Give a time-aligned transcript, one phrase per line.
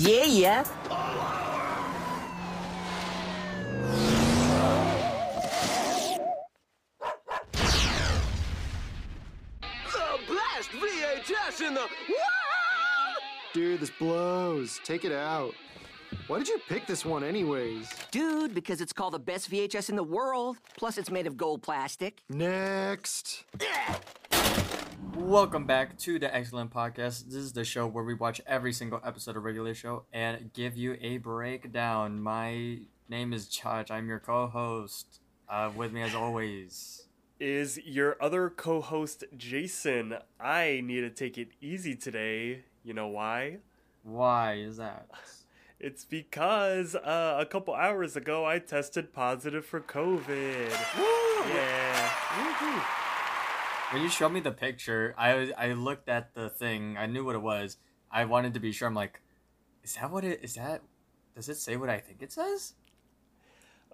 [0.00, 0.62] Yeah, yeah.
[0.62, 0.70] The
[10.26, 11.90] best VHS in the world!
[13.52, 14.80] Dude, this blows.
[14.84, 15.52] Take it out.
[16.28, 17.90] Why did you pick this one, anyways?
[18.10, 20.56] Dude, because it's called the best VHS in the world.
[20.78, 22.22] Plus, it's made of gold plastic.
[22.30, 23.44] Next.
[25.08, 27.26] Welcome back to the Eggscellent Podcast.
[27.26, 30.76] This is the show where we watch every single episode of regular show and give
[30.76, 32.20] you a breakdown.
[32.20, 32.78] My
[33.08, 33.90] name is Josh.
[33.90, 35.20] I'm your co-host.
[35.48, 37.06] Uh, with me as always.
[37.40, 40.16] is your other co-host Jason.
[40.38, 42.64] I need to take it easy today.
[42.84, 43.58] You know why?
[44.02, 45.06] Why is that?
[45.82, 50.68] It's because uh, a couple hours ago I tested positive for COVID.
[51.48, 52.84] Yeah.
[53.92, 56.96] When you showed me the picture, I was- I looked at the thing.
[56.96, 57.76] I knew what it was.
[58.10, 58.86] I wanted to be sure.
[58.88, 59.20] I'm like,
[59.82, 60.54] is that what it is?
[60.54, 60.82] That
[61.34, 62.74] does it say what I think it says?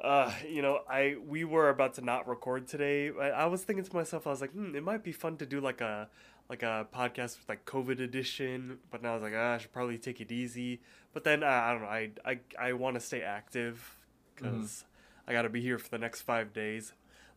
[0.02, 3.10] Uh, you know, I we were about to not record today.
[3.10, 5.46] I, I was thinking to myself, I was like, hmm, it might be fun to
[5.46, 6.08] do like a
[6.50, 8.78] like a podcast with like COVID edition.
[8.90, 10.80] But now I was like, ah, I should probably take it easy.
[11.14, 11.88] But then uh, I don't know.
[11.88, 13.96] I I I want to stay active
[14.34, 14.84] because
[15.26, 16.92] I got to be here for the next five days.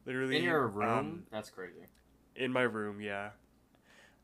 [0.06, 0.90] Literally In your room?
[0.90, 1.86] um, That's crazy.
[2.40, 3.32] In my room, yeah.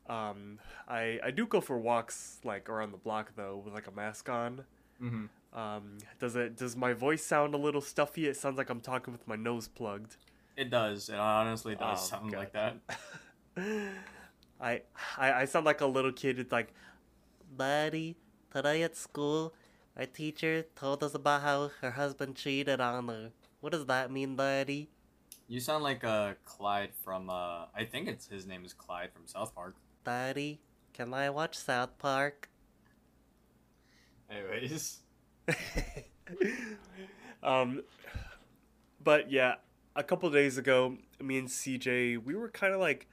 [0.08, 3.90] Um, I I do go for walks like around the block though with like a
[3.90, 4.64] mask on.
[5.02, 5.58] Mm-hmm.
[5.58, 8.26] Um, does it does my voice sound a little stuffy?
[8.26, 10.16] It sounds like I'm talking with my nose plugged.
[10.56, 11.08] It does.
[11.08, 12.38] It honestly does Oh, sound God.
[12.38, 12.76] like that.
[14.60, 14.82] I,
[15.18, 16.38] I I sound like a little kid.
[16.38, 16.72] It's like,
[17.56, 18.16] buddy,
[18.52, 19.52] today at school,
[19.96, 23.32] our teacher told us about how her husband cheated on her.
[23.60, 24.88] What does that mean, buddy?
[25.48, 27.30] You sound like uh, Clyde from.
[27.30, 29.76] Uh, I think it's his name is Clyde from South Park.
[30.04, 30.60] Daddy,
[30.92, 32.48] can I watch South Park?
[34.28, 34.98] Anyways.
[37.42, 37.82] um,
[39.02, 39.54] but yeah,
[39.94, 43.06] a couple days ago, me and CJ, we were kind of like,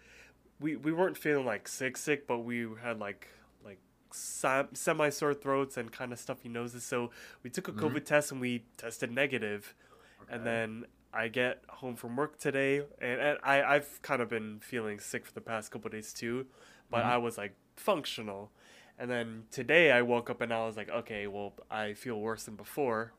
[0.60, 3.28] we we weren't feeling like sick sick, but we had like
[3.64, 3.80] like
[4.12, 6.84] semi sore throats and kind of stuffy noses.
[6.84, 7.12] So
[7.44, 7.92] we took a Mhm.
[7.92, 9.76] COVID test and we tested negative.
[10.30, 14.60] And then I get home from work today, and, and I I've kind of been
[14.60, 16.48] feeling sick for the past couple days too,
[16.90, 17.08] but Mhm.
[17.08, 18.52] I was like functional.
[18.98, 22.44] And then today I woke up and I was like, okay, well I feel worse
[22.46, 23.14] than before.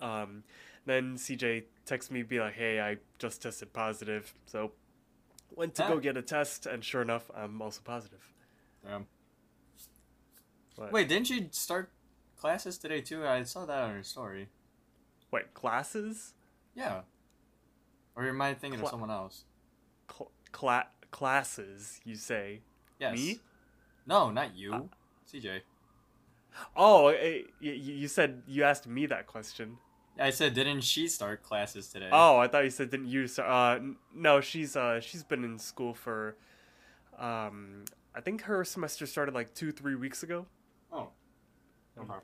[0.00, 0.44] Um,
[0.84, 4.72] then CJ texted me, be like, hey, I just tested positive, so
[5.54, 5.88] went to Ah.
[5.88, 8.32] go get a test, and sure enough, I'm also positive.
[8.84, 9.06] Damn.
[10.76, 11.90] But- Wait, didn't you start
[12.36, 13.26] classes today too?
[13.26, 14.48] I saw that on your story.
[15.32, 16.34] wait, classes?
[16.76, 17.00] Yeah.
[18.14, 19.44] Or am I thinking Cla- of someone else?
[20.10, 22.60] Cl- cla- classes, you say?
[23.00, 23.14] Yes.
[23.16, 23.40] Me?
[24.06, 24.88] No, not you.
[25.32, 25.62] CJ.
[26.76, 29.78] Oh, eh, y- y- you said you asked me that question.
[30.18, 32.08] I said, didn't she start classes today?
[32.10, 33.26] Oh, I thought you said didn't you?
[33.26, 36.36] start- Uh, n- no, she's uh she's been in school for,
[37.18, 40.46] um, I think her semester started like two three weeks ago.
[40.92, 41.10] Oh.
[41.98, 42.14] Okay.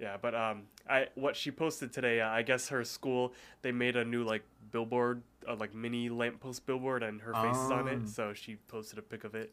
[0.00, 3.96] Yeah, but um, I what she posted today, uh, I guess her school they made
[3.96, 7.92] a new like billboard, uh, like mini lamppost billboard, and her face is on Oh.
[7.92, 8.08] it.
[8.08, 9.52] So she posted a pic of it.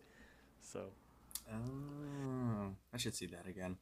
[0.61, 0.81] So
[1.53, 3.77] Oh, I should see that again.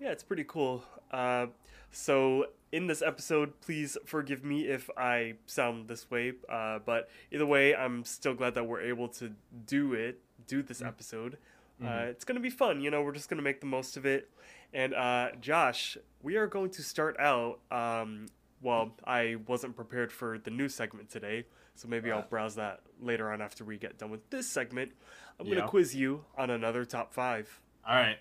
[0.00, 0.84] yeah, it's pretty cool.
[1.10, 1.46] Uh,
[1.90, 6.32] so in this episode, please forgive me if I sound this way.
[6.48, 9.32] Uh, but either way, I'm still glad that we're able to
[9.66, 11.36] do it, do this episode.
[11.84, 13.02] Uh, it's gonna be fun, you know.
[13.02, 14.30] We're just gonna make the most of it.
[14.74, 17.60] And uh, Josh, we are going to start out.
[17.70, 18.26] Um,
[18.60, 21.44] well, I wasn't prepared for the new segment today,
[21.76, 24.90] so maybe I'll browse that later on after we get done with this segment.
[25.38, 27.60] I'm gonna quiz you on another top five.
[27.86, 28.18] All right.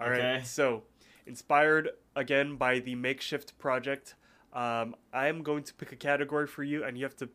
[0.00, 0.20] All right.
[0.20, 0.42] Okay.
[0.44, 0.82] So,
[1.26, 4.16] inspired again by the makeshift project,
[4.52, 7.28] um, I am going to pick a category for you, and you have to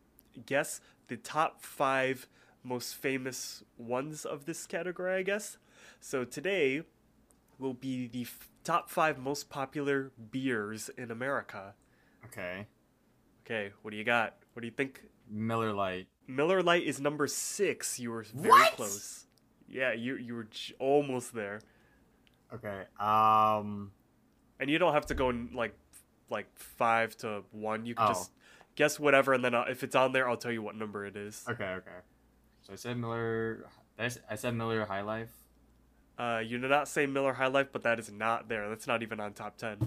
[0.45, 2.27] guess the top five
[2.63, 5.57] most famous ones of this category, I guess.
[5.99, 6.83] So today
[7.59, 11.75] will be the f- top five most popular beers in America.
[12.25, 12.65] Okay.
[13.45, 14.37] Okay, what do you got?
[14.53, 15.01] What do you think?
[15.29, 16.07] Miller Lite.
[16.27, 17.99] Miller Lite is number six.
[17.99, 18.73] You were very What?
[18.75, 19.25] close.
[19.67, 21.61] Yeah, you you were j- almost there.
[22.53, 22.83] Okay.
[22.99, 23.91] Um.
[24.59, 25.75] and you don't have to go in like
[26.29, 27.85] like five to one.
[27.85, 28.09] You can Oh.
[28.13, 28.31] just
[28.75, 31.15] guess whatever, and then uh, if it's on there, I'll tell you what number it
[31.15, 31.45] is.
[31.49, 31.63] Okay.
[31.81, 31.99] Okay.
[32.61, 33.65] So I said Miller.
[33.97, 35.31] did I s- I said Miller High Life.
[36.19, 38.67] Uh, you did not say Miller High Life, but that is not there.
[38.67, 39.77] That's not even on top ten.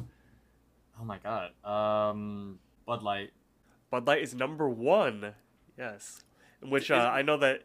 [0.98, 1.50] Oh my god.
[1.64, 2.58] Um.
[2.86, 3.32] Bud Light.
[3.90, 5.34] Bud Light is number one.
[5.76, 6.24] Yes,
[6.62, 7.64] which uh, I know that.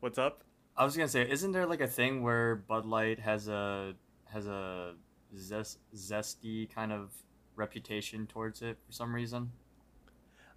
[0.00, 0.44] What's up?
[0.76, 3.94] I was gonna say, isn't there like a thing where Bud Light has a
[4.26, 4.94] has a
[5.36, 7.12] zest, zesty kind of
[7.54, 9.52] reputation towards it for some reason.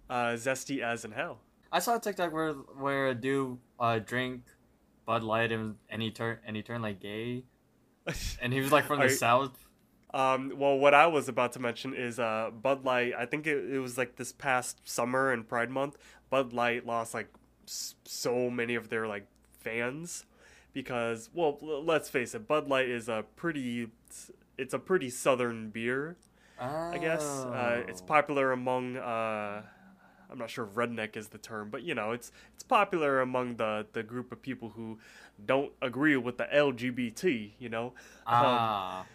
[0.08, 1.40] Uh, zesty as in hell.
[1.72, 4.42] I saw a TikTok where where a dude uh drink
[5.10, 5.74] Bud Light and
[6.14, 7.42] turned and he turned like gay,
[8.40, 9.66] and he was like from the south.
[10.14, 13.12] Um, well, what I was about to mention is uh, Bud Light.
[13.18, 15.96] I think it, it was like this past summer and Pride Month.
[16.30, 17.28] Bud Light lost like
[17.66, 19.26] s- so many of their like
[19.58, 20.26] fans
[20.72, 23.88] because, well, l- let's face it, Bud Light is a pretty,
[24.56, 26.16] it's a pretty southern beer.
[26.60, 28.04] I guess uh, it's Oh.
[28.04, 28.96] popular among.
[28.96, 29.62] Uh,
[30.30, 33.56] I'm not sure if redneck is the term, but you know, it's it's popular among
[33.56, 34.98] the the group of people who
[35.44, 37.52] don't agree with the LGBT.
[37.58, 37.86] You know.
[38.26, 39.06] Um, Ah,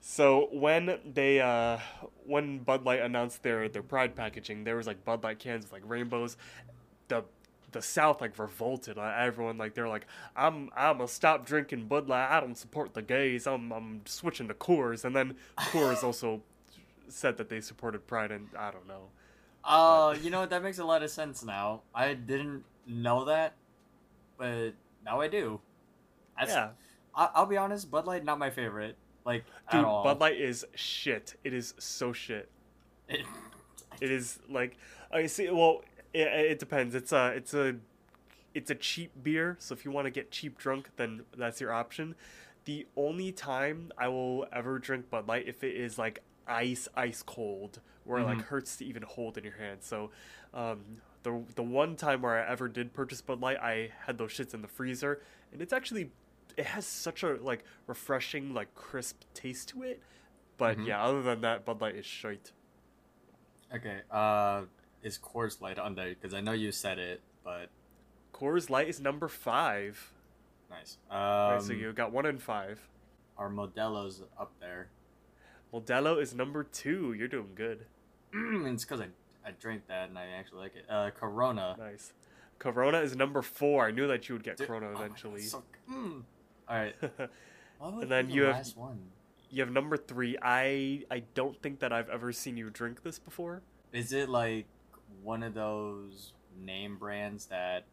[0.00, 1.78] so when they uh
[2.26, 5.72] when Bud Light announced their their pride packaging, there was like Bud Light cans with
[5.72, 6.36] like rainbows.
[7.08, 7.24] The
[7.72, 8.96] the South like revolted.
[8.96, 10.06] Like, everyone like they're like,
[10.36, 12.28] I'm I'm gonna stop drinking Bud Light.
[12.30, 13.46] I don't support the gays.
[13.46, 15.04] I'm I'm switching to Coors.
[15.04, 16.42] And then Coors also
[17.08, 19.08] said that they supported Pride, and I don't know.
[19.66, 20.50] Oh, you know what?
[20.50, 21.82] That makes a lot of sense now.
[21.94, 23.54] I didn't know that,
[24.38, 24.70] but
[25.04, 25.60] now I do.
[26.38, 26.70] That's, yeah,
[27.14, 27.90] I, I'll be honest.
[27.90, 28.96] Bud Light not my favorite.
[29.24, 30.04] Like dude, at all.
[30.04, 31.34] Bud Light is shit.
[31.44, 32.48] It is so shit.
[33.08, 33.24] It-
[34.00, 34.76] It is like
[35.12, 35.48] I see.
[35.48, 35.82] Well,
[36.12, 36.96] it, it depends.
[36.96, 37.76] It's a it's a
[38.52, 39.56] it's a cheap beer.
[39.60, 42.16] So if you want to get cheap drunk, then that's your option.
[42.64, 47.22] The only time I will ever drink Bud Light if it is like ice ice
[47.22, 49.78] cold, where it like hurts to even hold in your hand.
[49.82, 50.10] So,
[50.52, 50.80] um,
[51.22, 54.54] the the one time where I ever did purchase Bud Light, I had those shits
[54.54, 55.22] in the freezer,
[55.52, 56.10] and it's actually
[56.56, 60.00] it has such a like refreshing like crisp taste to it.
[60.56, 60.86] But Mhm.
[60.86, 62.52] yeah, other than that, Bud Light is shite.
[63.74, 64.00] okay.
[64.10, 64.62] Uh,
[65.02, 66.10] is Coors Light on there?
[66.10, 67.68] Because I know you said it, but
[68.32, 70.12] Coors Light is number five.
[70.70, 70.98] nice.
[71.10, 72.80] Right, Um, so you got one in five.
[73.36, 74.88] our Modelo's up there.
[75.74, 77.12] Modelo is number two.
[77.14, 77.86] You're doing good.
[78.32, 79.08] it's because I
[79.46, 80.84] I drank that and I actually like it.
[80.88, 81.76] Uh, Corona.
[81.78, 82.12] Nice.
[82.58, 83.86] Corona is number four.
[83.86, 85.40] I knew that you would get Dude, Corona oh my God, eventually.
[85.42, 86.22] so- mm.
[86.68, 86.94] All right.
[87.80, 88.98] And then be you the have- one.
[89.50, 90.38] you have number three.
[90.40, 93.60] I I don't think that I've ever seen you drink this before.
[93.92, 94.66] Is it like
[95.22, 97.84] one of those name brands that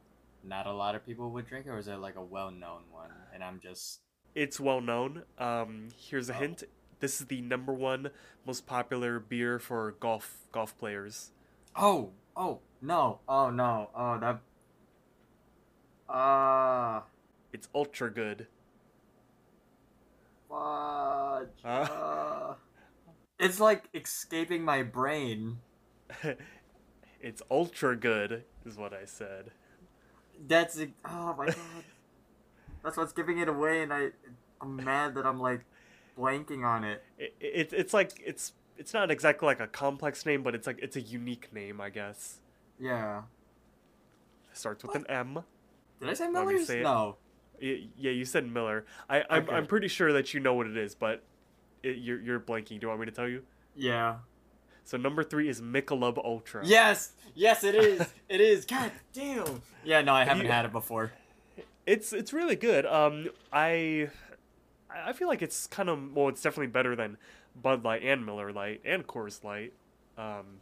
[0.44, 3.10] not a lot of people would drink, or is it like a well-known one?
[3.34, 4.00] And I'm just
[4.34, 5.24] It's well known.
[5.38, 6.40] Um, here's a Oh.
[6.40, 6.64] hint.
[7.02, 8.12] This is the number one
[8.46, 11.32] most popular beer for golf golf players.
[11.76, 14.42] oh oh no oh no oh that
[16.10, 17.06] ah
[17.54, 18.48] It's ultra good.
[20.50, 21.48] fudge.
[21.64, 21.88] Huh?
[21.90, 22.56] Uh,
[23.40, 25.60] it's like escaping my brain.
[27.22, 29.52] it's ultra good, is what I said.
[30.48, 31.86] That's oh my god.
[32.84, 34.10] That's what's giving it away, and I
[34.62, 35.66] I'm mad that I'm like
[36.18, 37.04] blanking on it.
[37.18, 40.80] It, it it's like it's it's not exactly like a complex name, but it's like
[40.82, 42.40] it's a unique name, I guess.
[42.80, 43.22] Yeah.
[44.54, 45.44] starts with an M.
[46.00, 46.68] Did I say Want me Miller's?
[46.68, 46.84] say it?
[46.84, 47.18] No.
[47.62, 48.86] Y- Yeah, you said Miller.
[49.10, 49.56] I, I'm, Okay.
[49.56, 51.24] I'm pretty sure that you know what it is, but
[51.84, 52.80] it, you're, you're blanking.
[52.80, 53.44] Do you want me to tell you?
[53.76, 54.16] Yeah.
[54.84, 56.66] So number three is Michelob Ultra.
[56.66, 57.12] Yes.
[57.36, 58.02] Yes, it is.
[58.30, 58.66] it is.
[58.66, 59.62] God damn.
[59.86, 60.02] Yeah.
[60.02, 61.12] No, I haven't you- had it before.
[61.86, 62.86] It's it's really good.
[62.86, 64.10] Um, I
[65.06, 67.18] I feel like it's kind of well, it's definitely better than
[67.60, 69.74] Bud Light and Miller Light and Coors Light.
[70.18, 70.62] Um,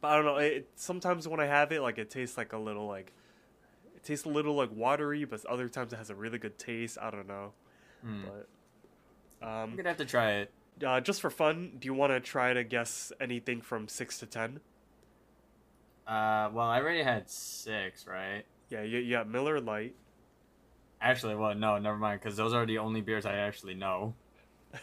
[0.00, 0.36] but I don't know.
[0.36, 3.12] It, sometimes when I have it, like it tastes like a little like
[3.94, 6.98] it tastes a little like watery, but other times it has a really good taste.
[7.00, 7.52] I don't know.
[8.02, 8.22] Hmm.
[8.22, 10.50] But I'm um, gonna have to try it.
[10.84, 14.26] uh, just for fun, do you want to try to guess anything from six to
[14.26, 14.60] ten?
[16.06, 18.44] Uh, well, I already had six, right?
[18.68, 19.94] Yeah, you, you got Miller Light.
[21.04, 24.14] Actually, well, no, never mind, because those are the only beers I actually know.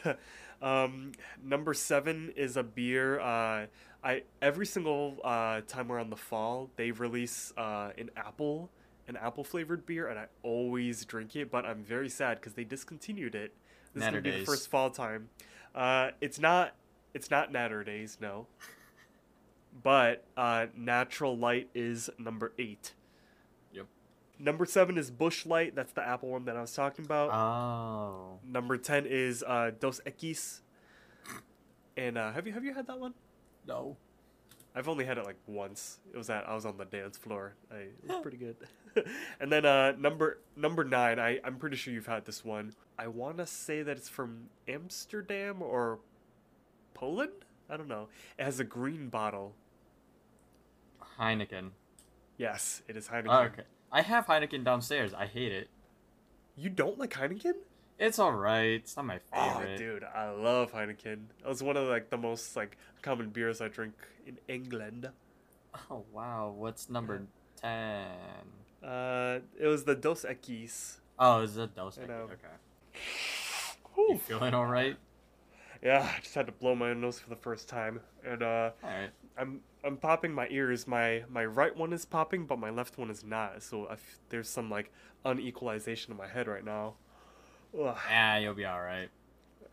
[0.62, 1.13] um,
[1.44, 3.20] number seven is a beer.
[3.20, 3.66] Uh,
[4.04, 8.70] I every single uh, time we're on the fall, they release uh, an apple,
[9.08, 11.50] an apple flavored beer, and I always drink it.
[11.50, 13.51] But I'm very sad because they discontinued it.
[13.96, 15.30] This is gonna be the first fall time.
[15.74, 16.75] Uh, it's not.
[17.16, 18.46] It's not Natter Days, no.
[19.82, 22.94] But uh, Natural Light is number eight.
[24.42, 24.46] Yep.
[24.46, 25.76] Number seven is Busch Light.
[25.76, 27.32] That's the apple one that I was talking about.
[27.32, 28.40] Oh.
[28.48, 30.62] Number ten is uh, Dos Equis.
[31.98, 33.14] And uh, have you have you had that one?
[33.68, 33.98] No.
[34.74, 36.00] I've only had it like once.
[36.14, 37.56] It was at I was on the dance floor.
[37.72, 38.56] I, it was pretty good.
[39.40, 42.74] and then uh, number number nine, I I'm pretty sure you've had this one.
[42.98, 46.00] I want to say that it's from Amsterdam or
[46.94, 47.32] Poland.
[47.70, 48.08] I don't know.
[48.38, 49.54] It has a green bottle.
[51.20, 51.72] Heineken.
[52.38, 53.28] Yes, it is Heineken.
[53.30, 53.64] Oh, okay.
[53.92, 55.14] I have Heineken downstairs.
[55.14, 55.70] I hate it.
[56.56, 57.54] You don't like Heineken?
[58.00, 58.72] It's alright.
[58.82, 59.74] It's not my favorite.
[59.74, 61.26] Oh, dude, I love Heineken.
[61.44, 63.94] It was one of like the most like common beers I drink
[64.26, 65.10] in England.
[65.90, 67.22] Oh wow, what's number
[67.62, 68.08] ten?
[68.84, 70.98] Uh, it was the Dos Equis.
[71.20, 72.32] Oh, is it Dos I Equis?
[72.32, 72.56] Okay.
[73.96, 74.08] Whew.
[74.10, 74.98] You feeling alright?
[75.84, 79.10] Yeah, I just had to blow my nose for the first time, and uh, Alright.
[79.38, 80.88] I'm I'm popping my ears.
[80.88, 83.64] My my right one is popping, but my left one is not.
[83.64, 84.92] So I f- there's some like
[85.26, 86.96] unequalization in my head right now.
[87.80, 87.98] Ugh.
[88.10, 89.10] Yeah, you'll be alright.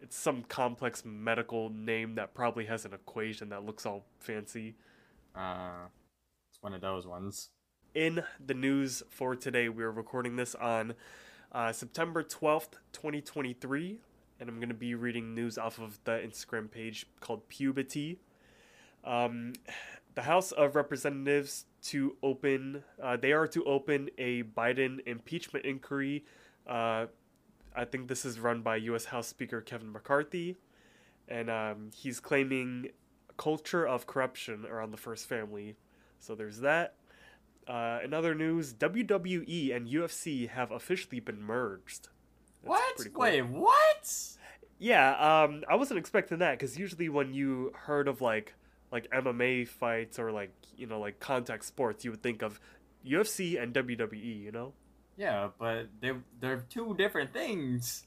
[0.03, 4.75] it's some complex medical name that probably has an equation that looks all fancy.
[5.37, 5.87] Uh,
[6.51, 7.51] it's one of those ones.
[7.95, 10.95] In the news for today, we are recording this on
[11.53, 13.99] uh, September 12th, 2023,
[14.39, 18.19] and I'm going to be reading news off of the Instagram page called Pubity.
[19.05, 19.55] Um,
[20.15, 26.25] the House of Representatives to open, uh, they are to open a Biden impeachment inquiry.
[26.67, 27.07] Uh,
[27.75, 29.07] I think this is run by U.S.
[29.07, 30.57] House Speaker Kevin McCarthy,
[31.29, 32.91] and um, he's claiming
[33.37, 35.77] culture of corruption around the first family.
[36.19, 36.95] So there's that.
[37.67, 42.09] Uh, in other news, WWE and UFC have officially been merged.
[42.63, 42.97] That's what?
[43.13, 43.23] cool.
[43.23, 44.37] Wait, what?
[44.79, 48.55] Yeah, um, I wasn't expecting that because usually when you heard of like
[48.91, 52.61] like MMA fights or like you know like contact sports, you would think of
[53.07, 54.43] UFC and WWE.
[54.43, 54.73] You know?
[55.17, 58.07] Yeah, but they they're two different things.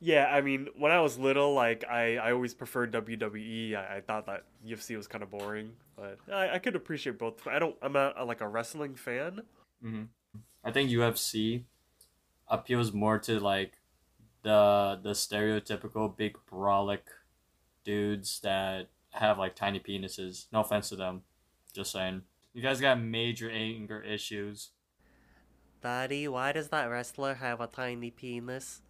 [0.00, 3.76] Yeah, I mean, when I was little, like I, I always preferred WWE.
[3.76, 7.46] I, I thought that UFC was kind of boring, but I, I could appreciate both.
[7.46, 7.76] I don't.
[7.82, 9.42] I'm not uh, like a wrestling fan.
[9.82, 10.04] hmm
[10.64, 11.64] I think UFC
[12.48, 13.78] appeals more to like
[14.42, 17.00] the the stereotypical big brolic
[17.84, 20.46] dudes that have like tiny penises.
[20.52, 21.22] No offense to them,
[21.72, 22.22] just saying.
[22.52, 24.70] You guys got major anger issues.
[25.82, 28.80] Daddy, why does that wrestler have a tiny penis?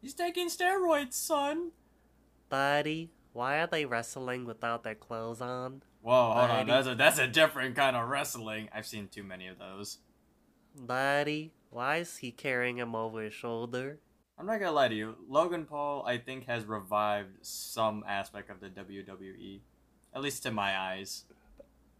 [0.00, 1.72] He's taking steroids, son.
[2.50, 5.82] Daddy, why are they wrestling without their clothes on?
[6.02, 6.66] Whoa, hold on.
[6.66, 8.68] That's a that's a different kind of wrestling.
[8.74, 9.98] I've seen too many of those.
[10.76, 13.98] Buddy, why is he carrying him over his shoulder?
[14.38, 15.16] I'm not gonna lie to you.
[15.28, 19.60] Logan Paul, I think, has revived some aspect of the WWE,
[20.14, 21.24] at least to my eyes.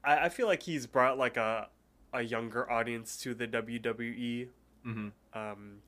[0.02, 1.68] I, I feel like he's brought like a
[2.12, 4.48] a younger audience to the WWE.
[4.82, 5.78] hmm Um,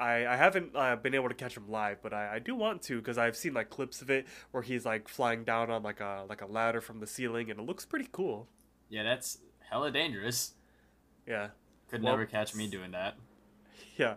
[0.00, 2.82] I I haven't uh, been able to catch him live, but I, I do want
[2.82, 6.00] to because I've seen like clips of it where he's like flying down on like
[6.00, 8.48] a like a ladder from the ceiling, and it looks pretty cool.
[8.88, 9.38] Yeah, that's
[9.70, 10.54] hella dangerous.
[11.26, 11.48] Yeah.
[11.88, 13.16] Could Well, never catch me doing that.
[13.96, 14.14] Yeah.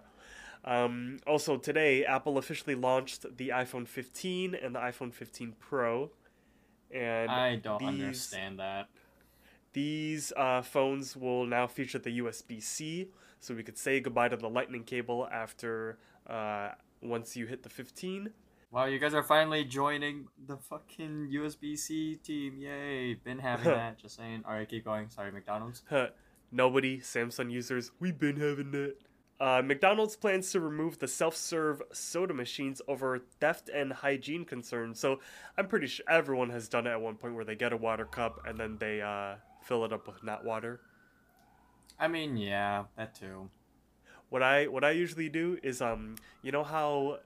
[0.63, 6.11] Um, also, today, Apple officially launched the iPhone 15 and the iPhone 15 Pro.
[6.89, 8.87] And I don't these, understand that.
[9.73, 13.09] These uh, phones will now feature the USB C,
[13.43, 15.97] so we could say goodbye to the Lightning cable after
[16.27, 16.69] uh,
[17.01, 18.31] once you hit the 15.
[18.71, 22.55] Wow, you guys are finally joining the fucking USB C team.
[22.57, 23.15] Yay.
[23.15, 24.43] Been having that, just saying.
[24.47, 25.09] Alright, keep going.
[25.09, 25.83] Sorry, McDonald's.
[26.51, 28.95] Nobody, Samsung users, we've been having that.
[29.39, 34.99] Uh, McDonald's plans to remove the self-serve soda machines over theft and hygiene concerns.
[34.99, 35.19] So
[35.57, 38.05] I'm pretty sure everyone has done it at one point where they get a water
[38.05, 40.79] cup and then they uh, fill it up with not water.
[42.03, 43.49] I mean, yeah, that too.
[44.29, 47.19] What I what I usually do is um you know how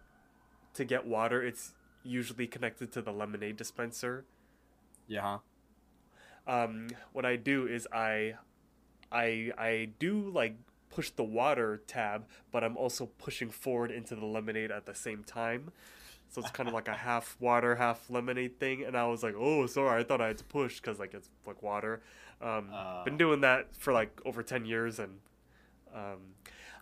[0.75, 4.25] to get water it's usually connected to the lemonade dispenser.
[5.07, 5.39] Yeah.
[6.47, 8.35] um, what I do is I,
[9.11, 10.57] I, I do like
[10.89, 15.23] push the water tab, but I'm also pushing forward into the lemonade at the same
[15.23, 15.71] time.
[16.29, 18.83] so it's kind of like a half water, half lemonade thing.
[18.85, 21.29] And I was like, oh, sorry, I thought I had to push because like it's
[21.45, 22.01] like water.
[22.41, 23.03] Um, Uh.
[23.03, 25.19] been doing that for like over ten years, and
[25.93, 26.35] um,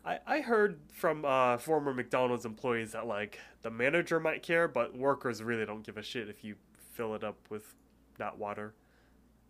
[0.04, 4.96] I I heard from uh, former McDonald's employees that like the manager might care, but
[4.98, 6.56] workers really don't give a shit if you
[6.94, 7.74] fill it up with
[8.20, 8.74] not water.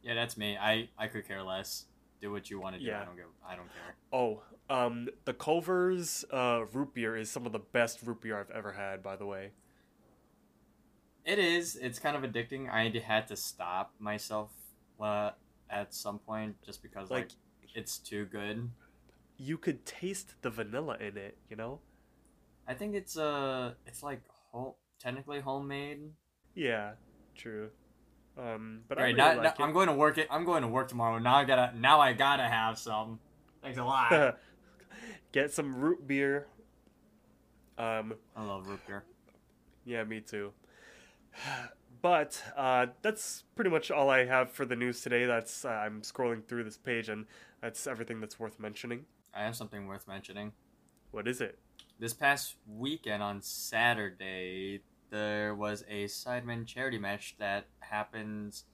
[0.03, 0.57] Yeah, that's me.
[0.57, 1.85] I I could care less.
[2.21, 2.85] Do what you want to do.
[2.87, 3.01] Yeah.
[3.01, 3.25] I don't give.
[3.47, 3.95] I don't care.
[4.13, 8.51] Oh, um, the Culver's uh, root beer is some of the best root beer I've
[8.51, 9.01] ever had.
[9.03, 9.51] By the way.
[11.25, 11.75] It is.
[11.75, 12.69] It's kind of addicting.
[12.69, 14.51] I had to stop myself
[15.01, 15.31] uh,
[15.69, 17.31] at some point just because like, Like-
[17.73, 18.69] it's too good.
[19.37, 21.79] you could taste the vanilla in it, you know?
[22.67, 26.13] I think it's uh it's like home technically homemade.
[26.55, 26.93] Yeah,
[27.35, 27.69] true.
[28.37, 30.27] Um, but I Right really now, like I'm going to work it.
[30.29, 31.19] I'm going to work tomorrow.
[31.19, 31.77] Now I gotta.
[31.77, 33.19] Now I gotta have some.
[33.61, 34.37] Thanks a lot.
[35.31, 36.47] Get some root beer.
[37.77, 39.03] Um, I love root beer.
[39.85, 40.51] yeah, me too.
[42.05, 45.25] But uh, that's pretty much all I have for the news today.
[45.25, 47.25] That's uh, I'm scrolling through this page, and
[47.63, 49.05] that's everything that's worth mentioning.
[49.33, 50.51] I have something worth mentioning.
[51.09, 51.57] What is it?
[51.97, 58.65] This past weekend on Saturday, there was a Sidemen charity match that happens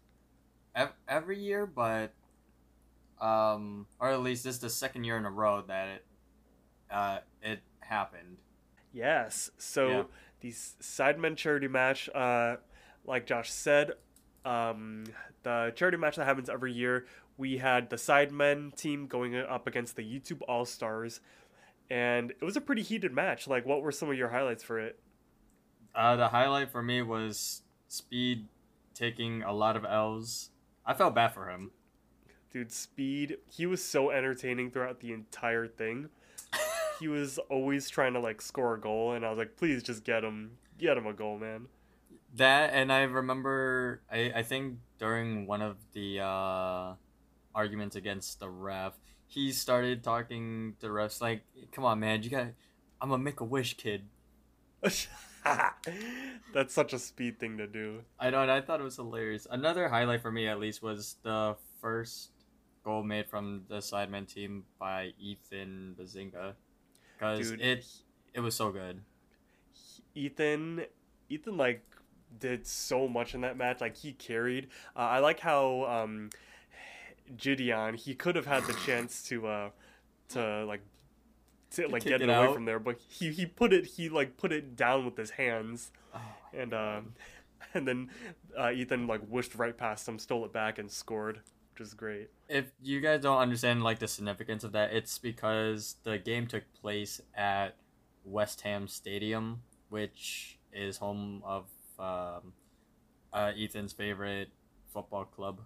[0.76, 2.12] ev- every year, but
[3.22, 6.06] um, or at least this is the second year in a row that it
[6.92, 8.40] uh it happened.
[8.92, 9.52] Yes.
[9.58, 10.04] So Yeah.
[10.42, 12.58] the Sidemen charity match, uh,
[13.06, 13.92] like Josh said,
[14.46, 15.06] um,
[15.44, 17.06] the charity match that happens every year,
[17.38, 21.22] we had the Sidemen team going up against the YouTube All Stars,
[21.90, 23.48] and it was a pretty heated match.
[23.48, 25.00] Like, what were some of your highlights for it?
[25.94, 28.48] Uh, the highlight for me was Speed
[28.94, 30.52] taking a lot of L's.
[30.86, 31.72] I felt bad for him.
[32.52, 36.10] Dude, Speed, he was so entertaining throughout the entire thing.
[37.00, 40.04] he was always trying to like score a goal, and I was like, please just
[40.04, 41.68] get him, get him a goal, man.
[42.36, 46.94] That and I remember I, I think during one of the uh,
[47.54, 48.94] arguments against the ref,
[49.28, 52.48] he started talking to refs like, "Come on, man, you got,
[53.02, 54.08] I'm a make a wish kid."
[56.54, 58.02] That's such a speed thing to do.
[58.20, 59.48] I know, and I thought it was hilarious.
[59.50, 62.32] Another highlight for me, at least, was the first
[62.84, 66.54] goal made from the Sidemen team by Ethan Behzinga,
[67.18, 67.86] because it
[68.34, 69.02] it was so good.
[70.14, 70.86] Ethan,
[71.30, 71.84] Ethan like
[72.40, 73.82] did so much in that match.
[73.82, 74.68] Like he carried.
[74.96, 76.30] Uh, I like how um,
[77.38, 79.70] Gideon he could have had the chance to uh,
[80.30, 80.82] to like
[81.72, 82.54] to like kick get it, away out.
[82.54, 85.92] from there, but he he put it he like put it down with his hands,
[86.14, 86.20] Oh,
[86.54, 87.14] and um,
[87.74, 88.10] and then
[88.58, 91.40] uh, Ethan like wished right past him, stole it back, and scored,
[91.74, 92.30] which is great.
[92.50, 96.64] if you guys don't understand like the significance of that, it's because the game took
[96.82, 97.76] place at
[98.26, 101.66] West Ham Stadium, which is home of
[102.02, 102.54] um,
[103.34, 104.50] uh, Ethan's favorite
[104.94, 105.62] football club.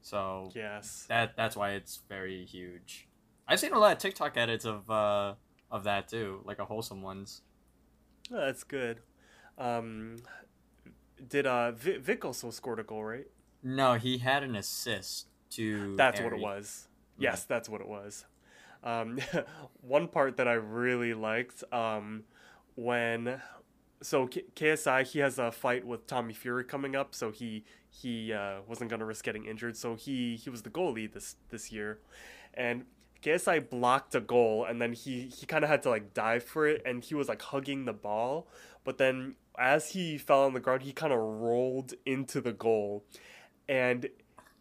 [0.00, 1.04] So Yes.
[1.08, 3.08] that that's why it's very huge.
[3.46, 5.34] I've seen a lot of TikTok edits of uh,
[5.70, 7.42] of that too, like a wholesome ones.
[8.32, 9.00] Oh, that's good.
[9.58, 10.16] Um,
[11.28, 13.26] did uh Vic, Vic also scored a goal, right?
[13.62, 15.96] No, he had an assist to.
[15.96, 16.42] That's what it Harry.
[16.42, 16.88] was.
[17.18, 18.24] Yes, that's what it was.
[18.84, 19.18] Um,
[19.80, 22.22] one part that I really liked um,
[22.76, 23.40] when
[24.02, 28.32] so K- KSI he has a fight with Tommy Fury coming up, so he he
[28.32, 31.98] uh, wasn't gonna risk getting injured, so he he was the goalie this this year,
[32.54, 32.84] and
[33.22, 36.66] KSI blocked a goal, and then he he kind of had to like dive for
[36.66, 38.48] it, and he was like hugging the ball,
[38.84, 43.04] but then as he fell on the ground, he kind of rolled into the goal,
[43.68, 44.08] and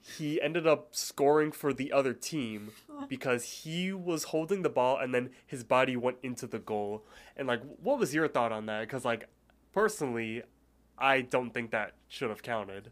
[0.01, 2.71] he ended up scoring for the other team
[3.09, 7.05] because he was holding the ball and then his body went into the goal.
[7.35, 8.81] And like, what was your thought on that?
[8.81, 9.27] Because like,
[9.73, 10.43] personally,
[10.97, 12.91] I don't think that should have counted.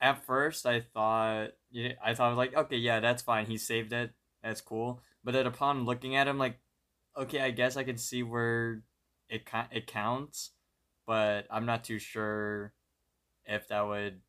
[0.00, 3.46] At first, I thought yeah, I thought I was like, okay, yeah, that's fine.
[3.46, 4.12] He saved it.
[4.42, 5.00] That's cool.
[5.24, 6.58] But then upon looking at him, like,
[7.16, 8.82] okay, I guess I can see where
[9.28, 10.52] it ca- it counts,
[11.06, 12.72] but I'm not too sure
[13.44, 14.20] if that would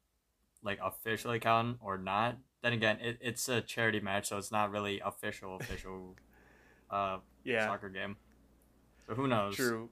[0.63, 2.37] like officially count or not.
[2.61, 6.17] Then again, it, it's a charity match, so it's not really official official
[6.89, 8.17] uh Yeah, soccer game.
[9.07, 9.55] So who knows?
[9.55, 9.89] true.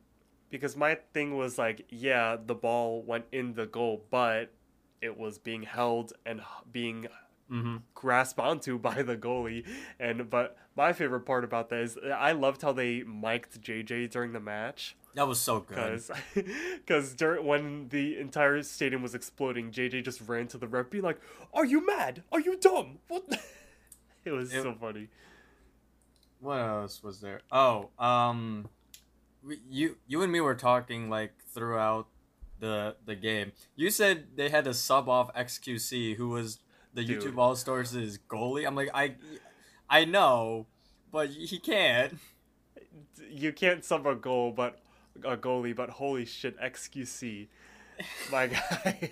[0.50, 4.54] Because my thing was like, yeah, the ball went in the goal, but
[5.02, 7.08] it was being held and being
[7.52, 7.78] Mm-hmm.
[7.94, 9.66] grasped onto by the goalie.
[10.00, 14.34] And but my favorite part about that is I loved how they mic'd JJ during
[14.34, 14.96] the match.
[15.16, 16.02] That was so good.
[16.36, 21.04] Because during when the entire stadium was exploding, JJ just ran to the ref, being
[21.04, 21.20] like,
[21.54, 22.22] "Are you mad?
[22.32, 23.00] Are you dumb?
[23.08, 23.24] What?"
[24.26, 25.08] it was It- so funny.
[26.40, 27.42] What else was there?
[27.52, 28.70] Oh, um,
[29.44, 32.08] we, you you and me were talking like throughout
[32.60, 33.54] the the game.
[33.76, 36.60] You said they had to sub off XQC, who was
[36.98, 37.22] the Dude.
[37.22, 38.66] YouTube All Stars' is goalie.
[38.66, 39.16] I'm like, I,
[39.88, 40.66] I know,
[41.12, 42.18] but he can't.
[43.30, 44.80] You can't sub a goal, but
[45.24, 47.48] a goalie, but holy shit, XQC,
[48.32, 49.12] my guy.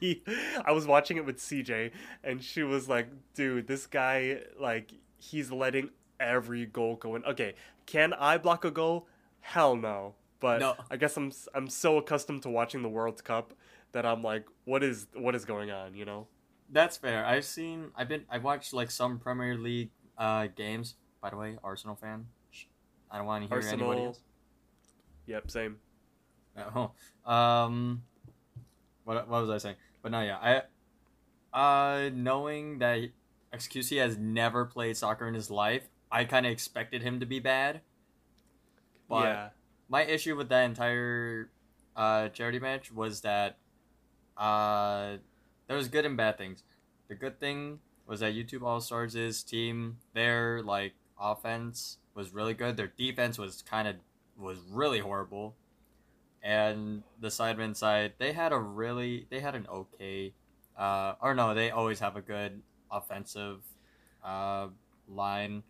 [0.00, 0.22] He,
[0.64, 1.92] I was watching it with CJ,
[2.24, 7.54] and she was like, "Dude, this guy, like, he's letting every goal go in." Okay,
[7.86, 9.06] can I block a goal?
[9.40, 10.14] Hell no.
[10.40, 10.74] But No.
[10.90, 13.54] I guess I'm I'm so accustomed to watching the World Cup
[13.92, 15.94] that I'm like, what is what is going on?
[15.94, 16.26] You know?
[16.70, 17.24] That's fair.
[17.24, 17.90] I've seen.
[17.96, 18.24] I've been.
[18.30, 20.94] I've watched like some Premier League uh games.
[21.20, 22.26] By the way, Arsenal fan.
[23.10, 24.20] I don't want to hear anybody else.
[25.26, 25.76] Yep, same.
[26.56, 26.92] Oh,
[27.30, 28.02] um,
[29.04, 29.76] what what was I saying?
[30.02, 30.62] But no, yeah,
[31.52, 33.00] I, uh, knowing that
[33.52, 37.38] XQC has never played soccer in his life, I kind of expected him to be
[37.40, 37.80] bad.
[39.08, 39.48] But yeah.
[39.88, 41.50] my issue with that entire
[41.96, 43.58] uh charity match was that
[44.36, 45.18] uh
[45.66, 46.62] there was good and bad things.
[47.08, 52.76] The good thing was that YouTube All Stars' team, their like offense was really good.
[52.76, 53.96] Their defense was kind of
[54.36, 55.54] was really horrible,
[56.42, 60.34] and the Sidemen side they had a really they had an okay,
[60.76, 63.62] uh or no they always have a good offensive,
[64.24, 64.68] uh
[65.08, 65.62] line,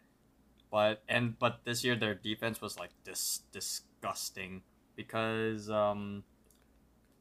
[0.71, 4.63] but and but this year their defense was like dis disgusting
[4.97, 6.25] because um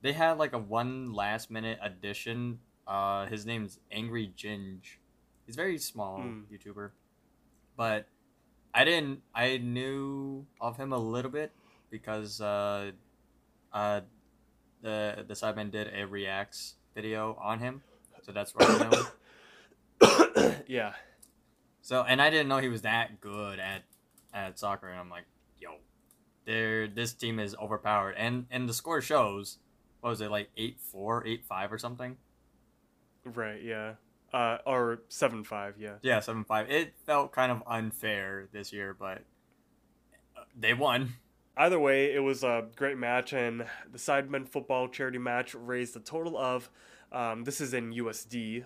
[0.04, 2.60] they had like a one last minute addition.
[2.86, 5.00] Uh, his name's Angry Ginge.
[5.48, 6.42] He's a very small Hmm.
[6.54, 6.92] YouTuber,
[7.76, 8.06] but
[8.74, 9.22] I didn't.
[9.34, 11.52] I knew of him a little bit
[11.90, 12.92] because uh,
[13.72, 14.02] uh,
[14.82, 17.82] the the Sidemen did a reacts video on him,
[18.22, 19.06] so that's where I know.
[20.42, 20.56] him.
[20.68, 20.94] yeah.
[21.82, 23.84] So and I didn't know he was that good at
[24.34, 25.26] at soccer, and I'm like,
[25.60, 25.78] yo,
[26.46, 29.60] there this team is overpowered, and and the score shows.
[30.04, 32.18] What was it like eight four, eight five, or something?
[33.24, 33.64] Right.
[33.64, 33.94] Yeah.
[34.34, 35.76] Uh, or seven five.
[35.80, 35.94] Yeah.
[36.02, 36.70] Yeah, seven five.
[36.70, 39.20] It felt kind of unfair this year, but
[40.36, 41.14] uh, they won.
[41.56, 46.02] Either way, it was a great match, and the Sidemen football charity match raised a
[46.02, 46.70] total of,
[47.14, 48.66] um, this is in USD,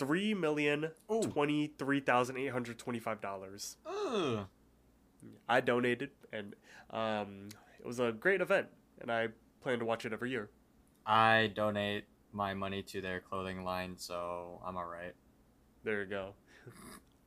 [0.00, 0.90] three million
[1.22, 3.76] twenty three thousand eight hundred twenty five dollars.
[5.48, 6.56] I donated, and
[6.90, 8.66] um, it was a great event,
[9.00, 9.28] and I
[9.60, 10.50] plan to watch it every year.
[11.06, 15.14] I donate my money to their clothing line, so I'm alright.
[15.84, 16.34] There you go.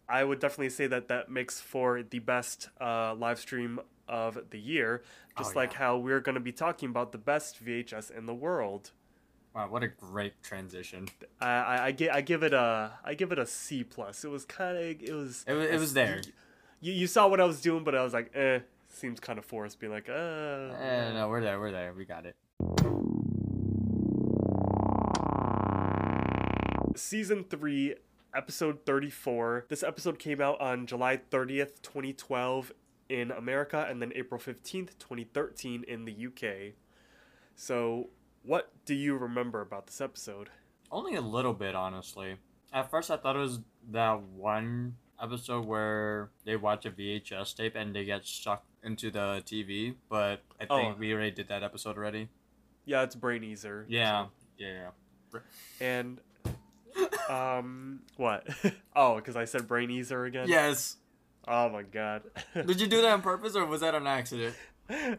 [0.07, 4.59] I would definitely say that that makes for the best uh, live stream of the
[4.59, 5.03] year,
[5.38, 5.79] just Oh, like yeah.
[5.79, 8.91] how we're going to be talking about the best VHS in the world.
[9.55, 11.07] Wow, what a great transition.
[11.41, 14.23] I, I, I, gi- I give it a I give it a C plus.
[14.23, 16.21] It was kind of it was It was- it was there.
[16.81, 18.59] You, you saw what I was doing, but I was like, eh,
[18.89, 19.79] seems kind of forced.
[19.79, 22.35] Being like, uh, Eh, no, we're there, we're there, we got it.
[27.05, 27.95] Season three,
[28.33, 29.65] episode thirty four.
[29.69, 32.71] This episode came out on July thirtieth, twenty twelve,
[33.09, 36.73] in America, and then April fifteenth, twenty thirteen, in the UK.
[37.55, 38.09] So,
[38.43, 40.49] what do you remember about this episode?
[40.91, 42.37] Only a little bit, honestly.
[42.73, 43.59] At first, I thought it was
[43.91, 49.41] that one episode where they watch a VHS tape and they get sucked into the
[49.45, 50.77] TV, but I Oh.
[50.77, 52.27] think we already did that episode already.
[52.83, 53.85] Yeah, it's Brain Easer.
[53.87, 54.89] Yeah, yeah,
[55.33, 55.39] yeah.
[55.79, 56.19] And
[57.29, 58.47] um, what?
[58.95, 60.47] oh, because I said Brain Easer again.
[60.47, 60.97] Yes.
[61.47, 62.23] Oh my god.
[62.53, 64.55] Did you do that on purpose or was that an accident?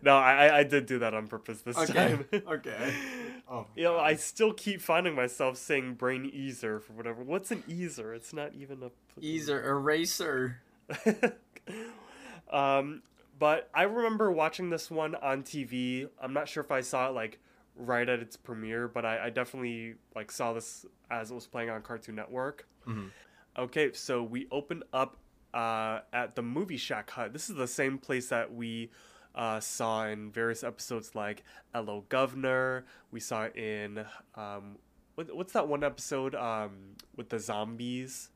[0.02, 1.92] no, I I- did do that on purpose this Okay.
[1.92, 2.24] time.
[2.48, 2.94] okay.
[3.50, 3.66] Oh.
[3.74, 7.22] You know, I still keep finding myself saying brain easer for whatever.
[7.22, 8.14] What's an easer?
[8.14, 10.60] It's not even a Easer eraser.
[12.52, 13.02] um,
[13.38, 16.08] but I remember watching this one on TV.
[16.20, 17.38] I'm not sure if I saw it like
[17.74, 21.70] right at its premiere, but I, I definitely like saw this as it was playing
[21.70, 22.66] on Cartoon Network.
[22.86, 23.10] Mhm.
[23.58, 25.16] Okay, so we open up
[25.54, 27.32] uh, at the Movie Shack Hut.
[27.32, 28.90] This is the same place that we
[29.34, 31.42] uh, saw in various episodes like
[31.74, 32.84] Hello Governor.
[33.10, 34.76] We saw it in um,
[35.14, 38.30] what, what's that one episode um, with the zombies?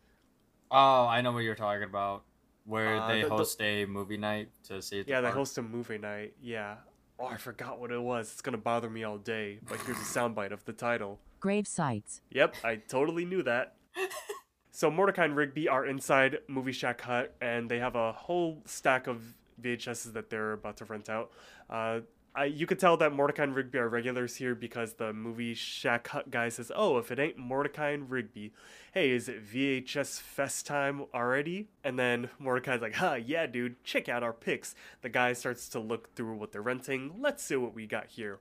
[0.70, 2.24] Oh, I know what you're talking about.
[2.64, 5.59] Where Uh, they the- the- host a movie night to see the Yeah, they host
[5.59, 6.35] a movie night.
[6.40, 6.76] Yeah.
[7.18, 8.30] Oh, I forgot what it was.
[8.33, 9.59] It's gonna bother me all day.
[9.68, 11.18] But here's a soundbite of the title.
[11.40, 12.20] Grave Sights.
[12.31, 13.74] Yep, I totally knew that.
[14.70, 19.07] so Mordecai and Rigby are inside Movie Shack Hut, and they have a whole stack
[19.07, 19.22] of
[19.61, 21.31] VHSs that they're about to rent out.
[21.68, 22.00] Uh,
[22.35, 26.09] I, you could tell that Mordecai and Rigby are regulars here because the Movie Shack
[26.09, 28.53] Hut guy says, "Oh, if it ain't Mordecai and Rigby,
[28.92, 34.09] hey, is it VHS fest time already?" And then Mordecai's like, "Huh, yeah, dude, check
[34.09, 37.14] out our picks." The guy starts to look through what they're renting.
[37.18, 38.38] Let's see what we got here.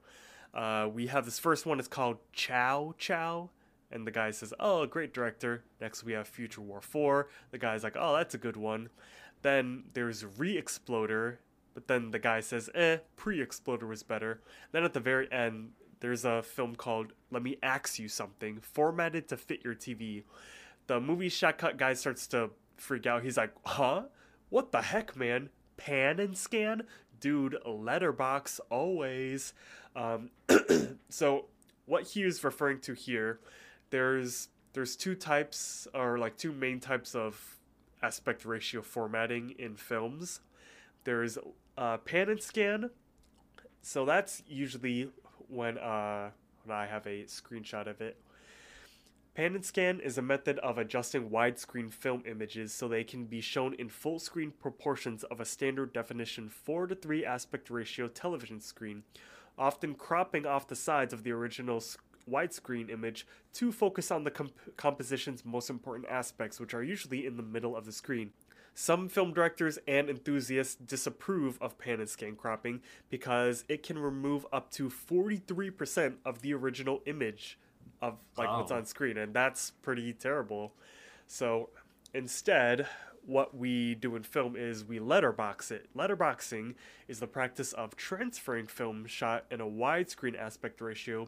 [0.54, 1.80] Uh, we have this first one.
[1.80, 3.50] It's called Chow Chow.
[3.92, 5.64] And the guy says, Oh, great director.
[5.82, 7.28] Next, we have Future War 4.
[7.52, 8.90] The guy's like, Oh, that's a good one.
[9.42, 11.40] Then there's Re Exploder.
[11.74, 14.42] But then the guy says, Eh, Pre Exploder was better.
[14.72, 19.28] Then at the very end, there's a film called Let Me Ax You Something, formatted
[19.30, 20.24] to fit your TV.
[20.88, 23.24] The movie Shack Hut guy starts to freak out.
[23.24, 24.04] He's like, Huh?
[24.50, 25.50] What the heck, man?
[25.78, 26.84] Pan and scan?
[27.20, 29.54] Dude, letterbox always.
[29.96, 30.30] Um,
[31.10, 31.46] so
[31.86, 33.40] what he is referring to here,
[33.90, 37.58] there's there's two types or like two main types of
[38.02, 40.42] aspect ratio formatting in films.
[41.04, 41.38] There's
[41.78, 42.92] uh, pan and scan.
[43.82, 45.10] So that's usually
[45.48, 46.30] when uh,
[46.64, 48.18] when I have a screenshot of it.
[49.40, 53.40] Pan and scan is a method of adjusting widescreen film images so they can be
[53.40, 58.60] shown in full screen proportions of a standard definition 4 to 3 aspect ratio television
[58.60, 59.04] screen,
[59.58, 61.82] often cropping off the sides of the original
[62.30, 67.38] widescreen image to focus on the comp- composition's most important aspects, which are usually in
[67.38, 68.32] the middle of the screen.
[68.74, 74.46] Some film directors and enthusiasts disapprove of pan and scan cropping because it can remove
[74.52, 77.58] up to 43% of the original image
[78.02, 78.78] of like what's Oh.
[78.78, 80.74] on screen and that's pretty terrible.
[81.28, 81.70] So
[82.14, 82.88] instead
[83.26, 85.88] what we do in film is we letterbox it.
[85.96, 86.74] Letterboxing
[87.08, 91.28] is the practice of transferring film shot in a widescreen aspect ratio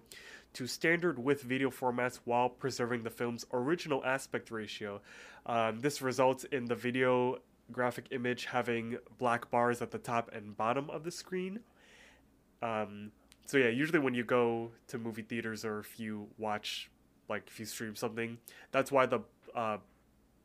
[0.54, 5.00] to standard width video formats while preserving the film's original aspect ratio.
[5.46, 7.38] Um, this results in the video
[7.72, 11.60] graphic image having black bars at the top and bottom of the screen.
[12.62, 13.12] Um,
[13.52, 16.90] so yeah, usually when you go to movie theaters or if you watch,
[17.28, 18.38] like if you stream something,
[18.72, 19.20] that's why the
[19.54, 19.76] uh,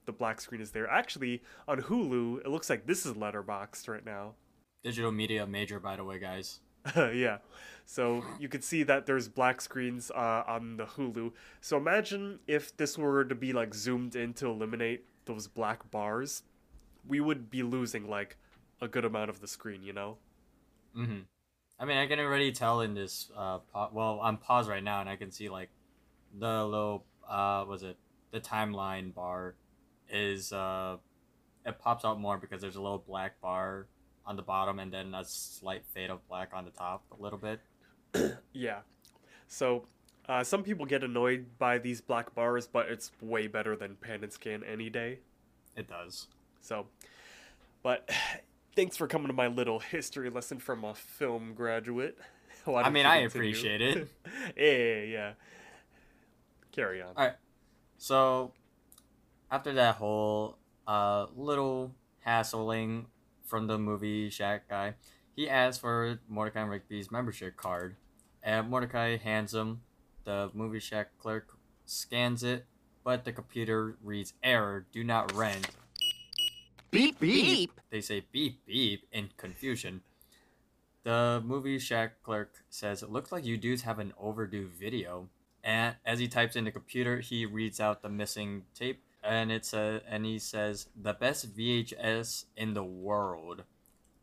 [0.07, 0.91] the black screen is there.
[0.91, 4.35] Actually, on Hulu, it looks like this is letterboxed right now.
[4.83, 6.59] Digital media major, by the way, guys.
[6.97, 7.39] yeah.
[7.85, 11.31] So you can see that there's black screens uh, on the Hulu.
[11.61, 16.43] So imagine if this were to be like zoomed in to eliminate those black bars,
[17.07, 18.37] we would be losing like
[18.81, 20.17] a good amount of the screen, you know?
[20.97, 21.21] Mm-hmm.
[21.79, 23.31] I mean, I can already tell in this.
[23.37, 25.69] Uh, pa- well, I'm paused right now, and I can see like
[26.39, 27.97] the little uh, was it
[28.31, 29.55] the timeline bar
[30.11, 30.97] is uh,
[31.67, 33.87] it pops out more because there's a little black bar
[34.25, 37.39] on the bottom, and then a slight fade of black on the top, a little
[37.39, 37.61] bit.
[38.53, 38.81] Yeah.
[39.49, 39.85] So
[40.29, 44.25] uh, some people get annoyed by these black bars, but it's way better than pan
[44.25, 45.19] and scan any day.
[45.77, 46.27] It does.
[46.63, 46.87] So,
[47.83, 48.11] but
[48.77, 52.17] thanks for coming to my little history lesson from a film graduate.
[52.67, 54.09] I mean, I appreciate it.
[54.57, 55.33] yeah, yeah.
[56.71, 57.09] Carry on.
[57.17, 57.35] All right.
[57.97, 58.53] So
[59.51, 63.07] after that whole uh, little hassling
[63.45, 64.95] from the movie Shack guy,
[65.35, 67.97] he asks for Mordecai and Rigby's membership card,
[68.43, 69.81] and Mordecai hands him.
[70.25, 72.67] The movie Shack clerk scans it,
[73.05, 75.69] but the computer reads error: do not rent.
[76.97, 77.81] Beep beep.
[77.91, 80.01] They say beep beep in confusion.
[81.03, 85.29] The movie shack clerk says, It looks like you dudes have an overdue video.
[85.63, 89.75] And as he types in the computer, he reads out the missing tape and it's
[89.75, 93.65] a, and he says, The best VHS in the world.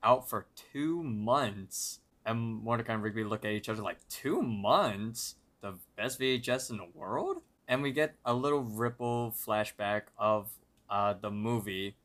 [0.01, 1.99] Out for two months.
[2.25, 5.35] And Mordecai and Rigby look at each other like, Two months?
[5.61, 7.37] The best VHS in the world?
[7.67, 10.49] And we get a little ripple flashback of
[10.89, 11.97] uh, the movie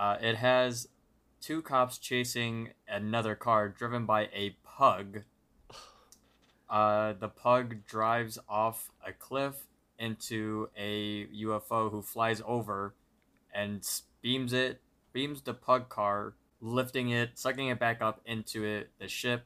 [0.00, 0.88] uh, it has
[1.42, 5.24] two cops chasing another car driven by a pug.
[6.70, 9.66] Uh, the pug drives off a cliff
[9.98, 12.94] into a UFO who flies over
[13.52, 13.86] and
[14.22, 14.80] beams it,
[15.12, 16.32] beams the pug car,
[16.62, 19.44] lifting it, sucking it back up into it, the ship.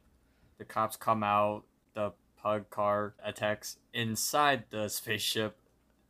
[0.59, 1.64] The cops come out.
[1.95, 5.57] The pug car attacks inside the spaceship,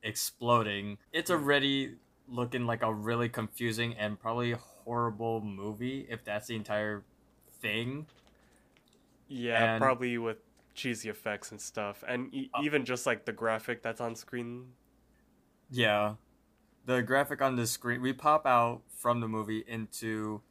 [0.03, 0.99] exploding.
[1.15, 1.95] It's already
[2.29, 7.05] looking like a really confusing and probably horrible movie if that's the entire
[7.61, 8.07] thing.
[9.29, 10.39] Yeah, And- probably with
[10.75, 14.73] cheesy effects and stuff, and e- Uh, even just like the graphic that's on screen.
[15.71, 16.17] Yeah.
[16.87, 20.43] The graphic on the screen, we pop out from the movie into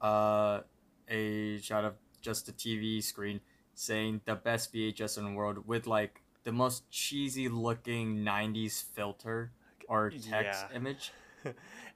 [0.00, 0.60] uh,
[1.08, 3.40] a shot of just the TV screen
[3.74, 9.52] saying the best VHS in the world with like the most cheesy looking 90s filter
[9.88, 10.26] or text
[10.70, 10.76] Yeah.
[10.76, 11.12] image.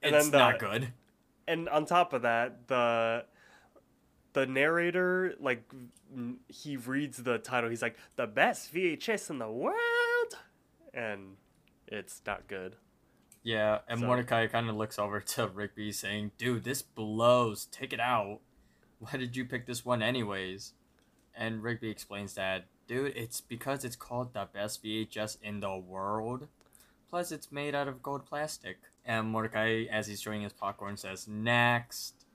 [0.02, 0.92] And it's then the- not good.
[1.48, 3.24] And on top of that, the
[4.32, 5.62] the narrator like
[6.48, 7.70] he reads the title.
[7.70, 10.34] He's like, "The best VHS in the world,"
[10.92, 11.36] and
[11.86, 12.76] it's not good.
[13.42, 17.66] Yeah, and So- Mordecai kind of looks over to Rigby saying, Dude, this blows.
[17.66, 18.40] Take it out.
[18.98, 20.72] Why did you pick this one, anyways?
[21.34, 26.48] And Rigby explains that Dude, it's because it's called the best VHS in the world.
[27.10, 28.78] Plus, it's made out of gold plastic.
[29.04, 32.26] And Mordecai, as he's chewing his popcorn, says, Next.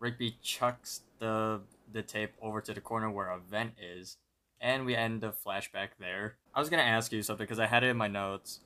[0.00, 1.60] Rigby chucks the
[1.92, 4.16] the tape over to the corner where a vent is,
[4.60, 6.36] and we end the flashback there.
[6.54, 8.60] I was gonna ask you something because I had it in my notes.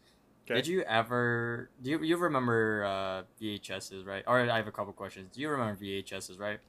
[0.47, 0.55] Okay.
[0.55, 4.23] Did you ever do you, you remember uh, VHSs, right?
[4.27, 5.35] Or I have a couple questions.
[5.35, 6.61] Do you remember VHSs, right?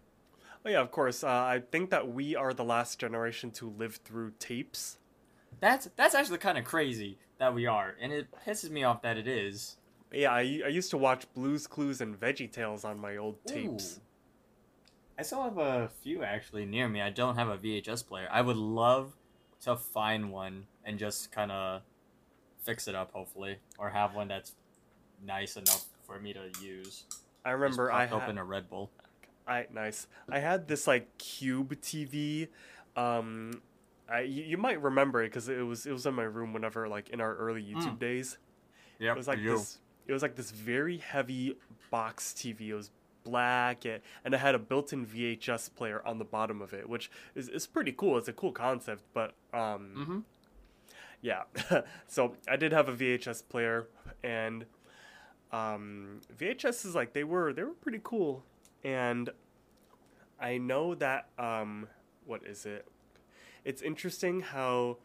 [0.66, 1.24] Oh yeah, of course.
[1.24, 4.98] Uh, I think that we are the last generation to live through tapes.
[5.60, 9.18] That's that's actually kind of crazy that we are, and it pisses me off that
[9.18, 9.78] it is.
[10.12, 13.98] Yeah, I, I used to watch Blues Clues and Veggie Tales on my old tapes.
[13.98, 14.02] Ooh.
[15.18, 17.02] I still have a few actually near me.
[17.02, 18.28] I don't have a VHS player.
[18.32, 19.14] I would love
[19.62, 21.82] to find one and just kind of
[22.64, 24.54] fix it up, hopefully, or have one that's
[25.26, 27.06] nice enough for me to use.
[27.46, 28.92] I remember I had open a Red Bull.
[29.48, 30.08] I nice.
[30.30, 32.48] I had this like cube TV.
[32.96, 33.62] Um,
[34.10, 37.10] I you, might remember it because it was it was in my room whenever like
[37.10, 38.38] in our early YouTube days.
[39.00, 39.52] Yep, It was like you.
[39.58, 39.80] this.
[40.08, 41.58] It was like this very heavy
[41.90, 42.70] box TV.
[42.70, 42.92] It was
[43.24, 47.10] black and, and it had a built-in VHS player on the bottom of it, which
[47.34, 48.18] is, is pretty cool.
[48.20, 50.24] It's a cool concept, but um, Mhm.
[51.22, 51.44] yeah.
[52.08, 53.88] so I did have a VHS player,
[54.24, 54.66] and
[55.52, 58.44] um, VHS is like they were they were pretty cool,
[58.84, 59.30] and
[60.40, 61.88] I know that um,
[62.26, 62.86] what is it?
[63.66, 64.98] It's interesting how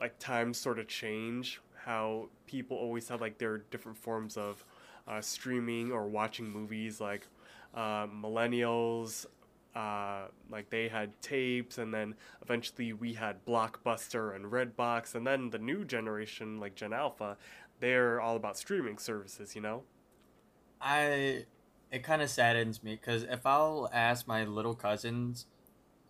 [0.00, 1.60] like times sort of change.
[1.84, 4.64] How people always have like their different forms of
[5.06, 7.00] uh, streaming or watching movies.
[7.00, 7.26] Like
[7.74, 9.26] uh, millennials,
[9.74, 15.50] uh, like they had tapes, and then eventually we had Blockbuster and Redbox, and then
[15.50, 17.36] the new generation, like Gen Alpha,
[17.80, 19.54] they're all about streaming services.
[19.54, 19.82] You know?
[20.80, 21.46] I
[21.90, 25.46] it kind of saddens me because if I'll ask my little cousins,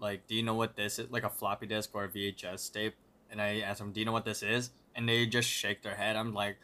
[0.00, 1.10] like, do you know what this is?
[1.10, 2.94] Like a floppy disk or a VHS tape,
[3.30, 4.70] and I ask them, do you know what this is?
[4.94, 6.16] And they just shake their head.
[6.16, 6.56] I'm like,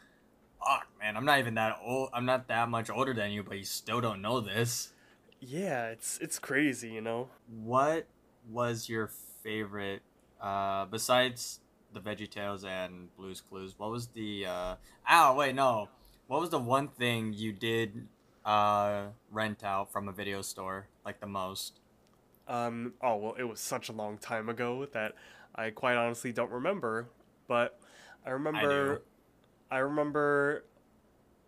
[0.65, 2.09] fuck, man, I'm not even that old.
[2.13, 4.91] I'm not that much older than you, but you still don't know this.
[5.39, 6.89] Yeah, it's it's crazy.
[6.89, 7.29] You know?
[7.47, 8.07] What
[8.49, 9.09] was your
[9.43, 10.01] favorite,
[10.41, 11.59] uh, besides
[11.93, 13.73] the Veggie Tales and Blue's Clues?
[13.77, 14.75] What was the, uh,
[15.09, 15.89] oh wait, no.
[16.27, 18.07] What was the one thing you did,
[18.43, 21.79] uh, rent out from a video store, like the most?
[22.47, 25.13] Um, oh well, it was such a long time ago that
[25.55, 27.07] I quite honestly don't remember.
[27.47, 27.79] But
[28.25, 29.01] I remember,
[29.71, 30.63] I, remember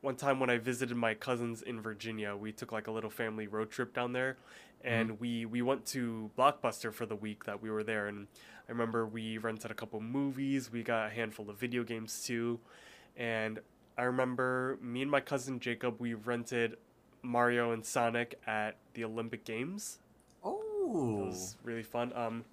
[0.01, 2.35] one time when I visited my cousins in Virginia.
[2.35, 4.37] We took like a little family road trip down there,
[4.83, 8.07] and we we went to Blockbuster for the week that we were there.
[8.07, 8.27] And
[8.67, 10.71] I remember we rented a couple movies.
[10.71, 12.59] We got a handful of video games too,
[13.15, 13.59] and
[13.97, 16.77] I remember me and my cousin Jacob we rented
[17.23, 19.99] Mario and Sonic at the Olympic Games.
[20.87, 22.11] It was really fun.
[22.15, 22.45] Um,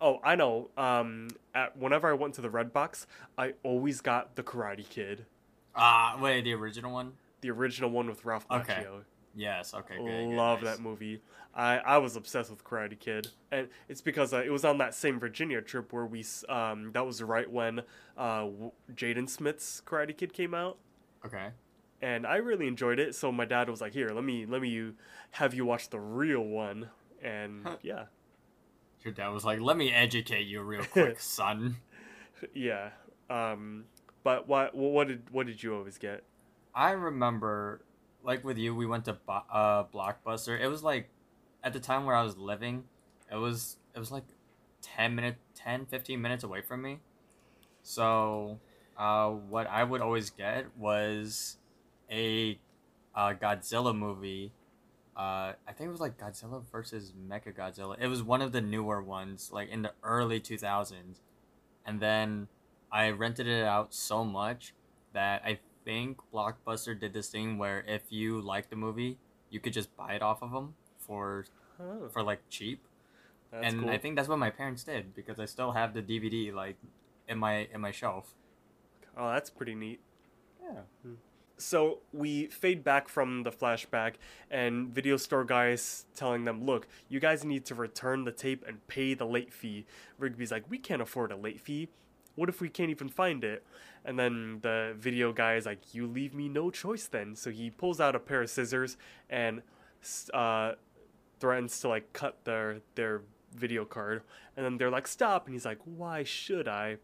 [0.00, 0.70] oh, I know.
[0.76, 5.26] Um, at whenever I went to the Red Box, I always got the Karate Kid,
[5.74, 7.12] ah, wait, the original one?
[7.40, 8.60] the original one with Ralph Macchio.
[8.60, 8.86] Okay.
[9.34, 10.04] Yes, okay, good.
[10.04, 10.76] good, Love nice.
[10.76, 11.20] that movie.
[11.54, 14.94] I, I was obsessed with Karate Kid, and it's because uh, it was on that
[14.94, 17.82] same Virginia trip where we um that was right when
[18.16, 18.46] uh
[18.94, 20.78] Jaden Smith's Karate Kid came out,
[21.24, 21.48] Okay.
[22.02, 23.14] and I really enjoyed it.
[23.14, 24.92] So my dad was like, "Here, let me let me
[25.32, 26.88] have you watch the real one,"
[27.22, 28.04] and yeah.
[29.02, 31.76] Your dad was like, let me educate you real quick, son.
[32.54, 32.90] Yeah.
[33.30, 33.84] Um,
[34.22, 36.24] but what what did what did you always get?
[36.74, 37.80] I remember,
[38.22, 40.60] like with you, we went to uh, Blockbuster.
[40.60, 41.08] It was like,
[41.64, 42.84] at the time where I was living,
[43.30, 44.24] it was it was like
[44.82, 47.00] 10 minute 10 15 minutes away from me.
[47.82, 48.58] So,
[48.98, 51.56] uh, what I would always get was
[52.10, 52.58] a
[53.14, 54.52] uh, Godzilla movie.
[55.16, 57.96] Uh, I think it was like Godzilla versus Mecha Godzilla.
[58.00, 61.20] It was one of the newer ones, like in the early 2000s.
[61.84, 62.48] And then
[62.90, 64.72] I rented it out so much
[65.12, 69.18] that I think Blockbuster did this thing where if you liked the movie,
[69.50, 71.44] you could just buy it off of them for
[71.82, 72.84] Oh, for like cheap.
[73.50, 73.90] that's and cool.
[73.90, 76.76] I think that's what my parents did because I still have the DVD like
[77.26, 78.34] in my in my shelf.
[79.16, 80.00] oh, that's pretty neat.
[80.62, 80.80] Yeah.
[81.60, 84.14] So we fade back from the flashback,
[84.50, 88.86] and video store guys telling them, "Look, you guys need to return the tape and
[88.88, 89.86] pay the late fee."
[90.18, 91.88] Rigby's like, "We can't afford a late fee.
[92.34, 93.64] What if we can't even find it?"
[94.04, 97.70] And then the video guy is like, "You leave me no choice then." So he
[97.70, 98.96] pulls out a pair of scissors
[99.28, 99.62] and
[100.32, 100.72] uh,
[101.38, 103.22] threatens to like cut their their
[103.54, 104.22] video card,
[104.56, 106.96] and then they're like, "Stop!" And he's like, "Why should I?"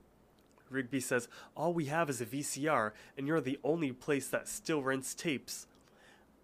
[0.70, 4.82] Rigby says, All we have is a VCR, and you're the only place that still
[4.82, 5.66] rents tapes.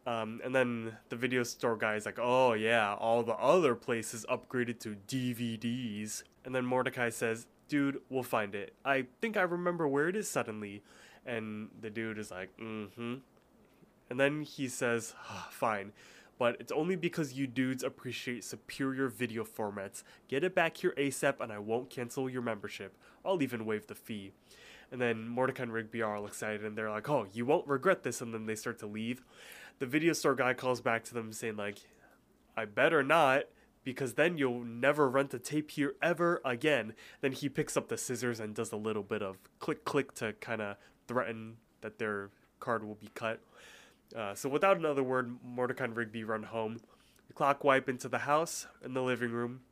[0.05, 4.27] Um, and then the video store guy is like, Oh, yeah, all the other places
[4.29, 6.23] upgraded to DVDs.
[6.45, 8.75] And then Mordecai says, Dude, we'll find it.
[8.85, 10.83] I think I remember where it is suddenly.
[11.25, 13.15] And the dude is like, Mm hmm.
[14.11, 15.93] And then he says, ah, Fine,
[16.39, 20.03] but it's only because you dudes appreciate superior video formats.
[20.29, 22.97] Get it back here ASAP, and I won't cancel your membership.
[23.25, 24.33] I'll even waive the fee.
[24.91, 28.03] And then Mordecai and Rigby are all excited, and they're like, "Oh, you won't regret
[28.03, 29.25] this." And then they start to leave.
[29.79, 31.79] The video store guy calls back to them, saying like,
[32.57, 33.45] "I better not."
[33.85, 36.95] Because then you'll never rent a tape here ever again.
[37.21, 40.35] Then he picks up the scissors and does a little bit of click click to
[40.35, 40.77] kind of
[41.09, 43.41] threaten that their card will be cut.
[44.15, 46.79] Uh, so without another word, Mordecai and Rigby run home.
[47.27, 49.63] The clock wipe into the house in the living room.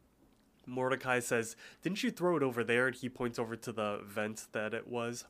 [0.70, 2.86] Mordecai says, Didn't you throw it over there?
[2.86, 5.24] And he points over to the vent that it was.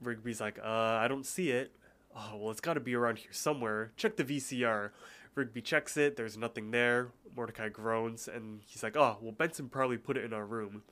[0.00, 1.74] Rigby's like, Uh, I don't see it.
[2.14, 3.92] Oh, well, it's got to be around here somewhere.
[3.96, 4.90] Check the VCR.
[5.34, 6.16] Rigby checks it.
[6.16, 7.08] There's nothing there.
[7.36, 10.82] Mordecai groans, and he's like, Oh, well, Benson probably put it in our room.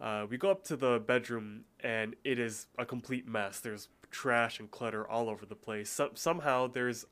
[0.00, 3.60] Uh, we go up to the bedroom, and it is a complete mess.
[3.60, 5.90] There's trash and clutter all over the place.
[5.90, 7.04] So- somehow there's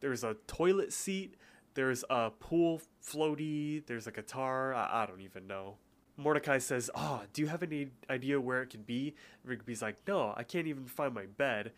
[0.00, 1.34] there's a toilet seat,
[1.74, 4.74] there's a pool floaty, there's a guitar.
[4.74, 5.76] I, I don't even know.
[6.16, 9.14] Mordecai says, "Oh, do you have any idea where it could be?"
[9.44, 11.72] Rigby's like, "No, I can't even find my bed.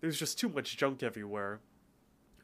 [0.00, 1.60] There's just too much junk everywhere."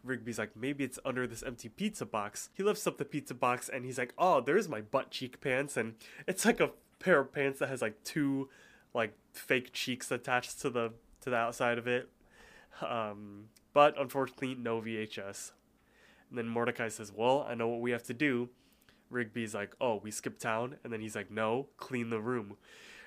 [0.04, 2.50] Rigby's like, maybe it's under this empty pizza box.
[2.54, 5.76] He lifts up the pizza box and he's like, oh, there's my butt cheek pants.
[5.76, 5.94] And
[6.26, 8.48] it's like a pair of pants that has like two
[8.94, 12.08] like fake cheeks attached to the to the outside of it.
[12.80, 15.52] Um, but unfortunately, no VHS.
[16.28, 18.50] And then Mordecai says, well, I know what we have to do.
[19.10, 20.76] Rigby's like, oh, we skip town.
[20.84, 22.56] And then he's like, no, clean the room.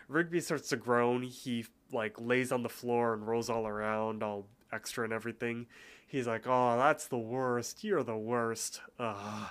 [0.08, 1.24] Rigby starts to groan.
[1.24, 5.68] He like lays on the floor and rolls all around, all extra and everything.
[6.06, 7.84] He's like, "Oh, that's the worst.
[7.84, 9.50] You're the worst." Ugh.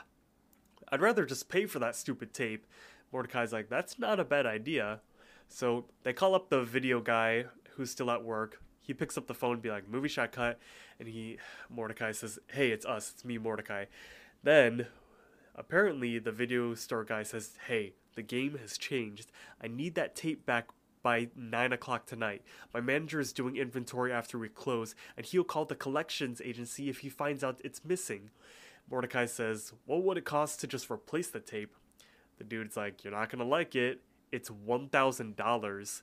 [0.92, 2.66] I'd rather just pay for that stupid tape.
[3.12, 5.00] Mordecai's like, "That's not a bad idea."
[5.48, 8.62] So they call up the video guy who's still at work.
[8.90, 10.58] He picks up the phone and be like, "Movie Shack Hut,"
[10.98, 11.38] and he
[11.68, 13.12] Mordecai says, "Hey, it's us.
[13.12, 13.84] It's me, Mordecai."
[14.42, 14.88] Then
[15.54, 19.30] apparently the video store guy says, "Hey, the game has changed.
[19.60, 20.70] I need that tape back
[21.04, 22.42] by 9 o'clock tonight.
[22.74, 26.98] My manager is doing inventory after we close, and he'll call the collections agency if
[26.98, 28.30] he finds out it's missing.
[28.90, 31.76] Mordecai says, What would it cost to just replace the tape?
[32.38, 34.00] The dude's like, You're not gonna like it.
[34.32, 36.02] It's $1,000.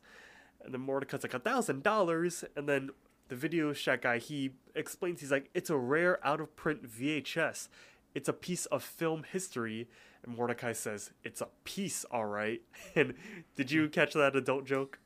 [0.64, 2.44] And then Mordecai's like, a $1,000?
[2.56, 2.90] And then
[3.30, 7.68] the video shack guy, he explains, he's like, It's a rare out of print VHS.
[8.16, 9.88] It's a piece of film history.
[10.24, 12.62] And Mordecai says, It's a piece, alright.
[12.96, 13.14] And
[13.56, 15.00] did you catch that adult joke?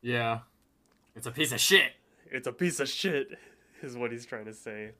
[0.00, 0.40] Yeah.
[1.14, 1.92] It's a piece of shit.
[2.30, 3.38] It's a piece of shit,
[3.82, 4.92] is what he's trying to say.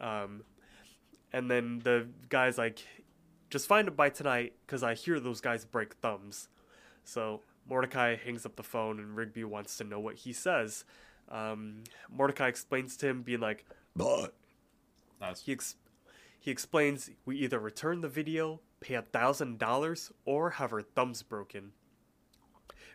[0.00, 0.42] Um,
[1.32, 2.80] and then the guy's like,
[3.50, 6.48] Just find it by tonight, because I hear those guys break thumbs.
[7.04, 10.84] So Mordecai hangs up the phone, and Rigby wants to know what he says.
[11.28, 13.64] Um, Mordecai explains to him, being like,
[13.96, 14.34] But.
[15.20, 15.76] That's He, ex-
[16.38, 21.22] he explains we either return the video, pay a thousand dollars, or have our thumbs
[21.22, 21.72] broken.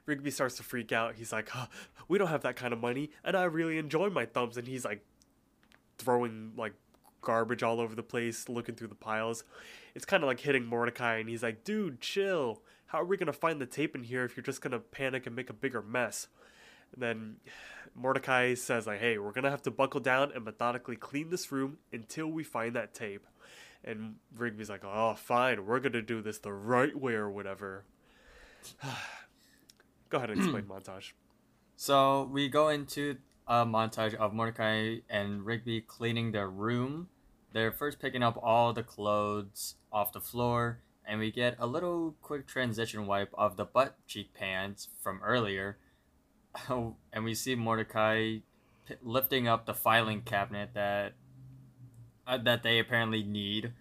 [0.06, 1.16] Rigby starts to freak out.
[1.16, 1.68] He's like, huh,
[2.08, 4.86] "We don't have that kind of money, and I really enjoy my thumbs." And he's
[4.86, 5.04] like,
[5.98, 6.74] throwing like
[7.22, 9.44] garbage all over the place, looking through the piles.
[9.94, 12.62] It's kind of like hitting Mordecai, and he's like, "Dude, chill.
[12.90, 15.36] How are we gonna find the tape in here if you're just gonna panic and
[15.36, 16.28] make a bigger mess?"
[16.94, 17.38] And then
[17.96, 21.78] Mordecai says, like, hey, we're gonna have to buckle down and methodically clean this room
[21.92, 23.26] until we find that tape.
[23.84, 27.86] And Rigby's like, oh, fine, we're gonna do this the right way or whatever.
[30.10, 31.12] Go ahead and explain montage.
[31.76, 33.18] So we go into
[33.48, 37.08] a montage of Mordecai and Rigby cleaning their room.
[37.54, 42.16] They're first picking up all the clothes off the floor, and we get a little
[42.22, 45.80] quick transition wipe of the butt cheek pants from earlier.
[46.70, 48.38] and we see Mordecai
[48.88, 51.14] p- lifting up the filing cabinet that
[52.28, 53.74] uh, that they apparently need,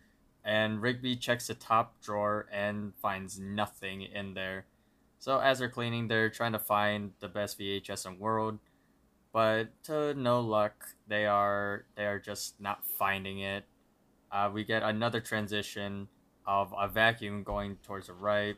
[0.43, 4.65] and Rigby checks the top drawer and finds nothing in there.
[5.19, 8.59] So as they're cleaning, they're trying to find the best VHS in the world,
[9.35, 13.65] but to no luck, they are they are just not finding it.
[14.33, 16.09] Uh, we get another transition
[16.49, 18.57] of a vacuum going towards the right,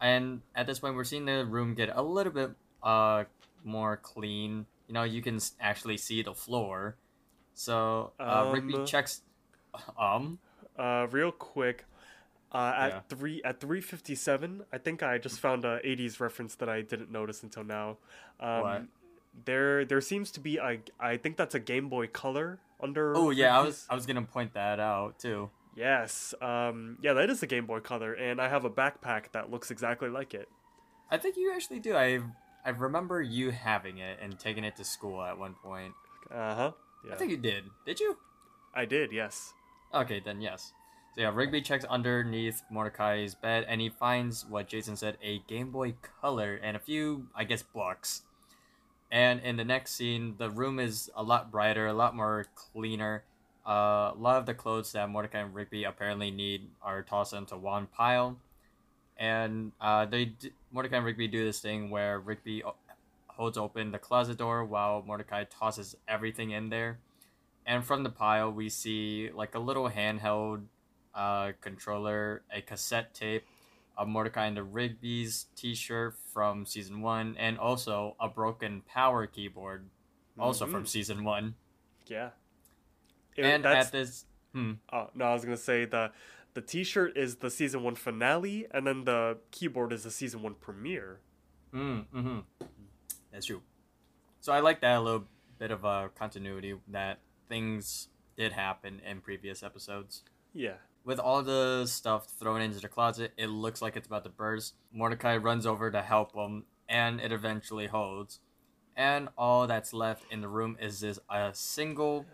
[0.00, 2.50] and at this point, we're seeing the room get a little bit
[2.82, 3.24] uh
[3.64, 4.66] more clean.
[4.88, 6.96] You know, you can actually see the floor.
[7.54, 9.22] So uh, Rigby Um, checks.
[9.98, 10.38] Um.
[10.78, 11.84] Uh, real quick,
[12.52, 13.00] uh, at Yeah.
[13.08, 16.82] three at three fifty seven, I think I just found a '80s reference that I
[16.82, 17.98] didn't notice until now.
[18.40, 18.82] Um, What?
[19.44, 20.80] There, there seems to be a.
[20.98, 23.14] I think that's a Game Boy Color under.
[23.16, 25.50] Oh yeah, I was I was gonna point that out too.
[25.78, 26.34] Yes.
[26.42, 26.98] Um.
[27.00, 30.08] Yeah, that is a Game Boy Color, and I have a backpack that looks exactly
[30.08, 30.48] like it.
[31.10, 31.94] I think you actually do.
[31.94, 32.20] I
[32.64, 35.94] I remember you having it and taking it to school at one point.
[36.30, 36.72] Uh huh.
[37.06, 37.14] Yeah.
[37.14, 37.64] I think you did.
[37.86, 38.18] Did you?
[38.74, 39.12] I did.
[39.12, 39.54] Yes.
[39.94, 40.72] Okay, then yes.
[41.14, 45.70] So yeah, Rigby checks underneath Mordecai's bed and he finds what Jason said a Game
[45.70, 48.22] Boy Color and a few, I guess, books.
[49.10, 53.24] And in the next scene, the room is a lot brighter, a lot more cleaner.
[53.68, 57.56] Uh, a lot of the clothes that Mordecai and Rigby apparently need are tossed into
[57.56, 58.38] one pile.
[59.18, 62.76] And uh, they d- Mordecai and Rigby do this thing where Rigby o-
[63.26, 66.98] holds open the closet door while Mordecai tosses everything in there
[67.66, 70.62] and from the pile we see like a little handheld
[71.14, 73.44] uh, controller, a cassette tape,
[73.98, 79.90] a Mordecai and the Rigby's T-shirt from season one, and also a broken power keyboard,
[80.38, 80.88] also from Mhm.
[80.88, 81.56] season one.
[82.06, 82.30] Yeah.
[83.38, 86.10] It- and that's, at this, hmm, oh, no, I was gonna say the
[86.54, 90.54] the T-shirt is the season one finale, and then the keyboard is the season one
[90.54, 91.20] premiere.
[91.72, 92.38] mm, mm-hmm.
[93.30, 93.62] that's true.
[94.40, 95.26] So I like that a little
[95.58, 97.18] bit of a continuity that
[97.48, 100.22] things did happen in previous episodes.
[100.54, 100.76] Yeah.
[101.04, 104.74] With all the stuff thrown into the closet, it looks like it's about to burst.
[104.92, 108.40] Mordecai runs over to help him, and it eventually holds.
[108.96, 112.26] And all that's left in the room is this a single,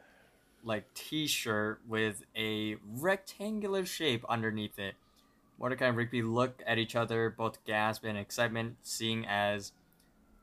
[0.64, 4.94] like T-shirt with a rectangular shape underneath it.
[5.58, 9.72] Mordecai and Rigby look at each other, both gasp in excitement, seeing as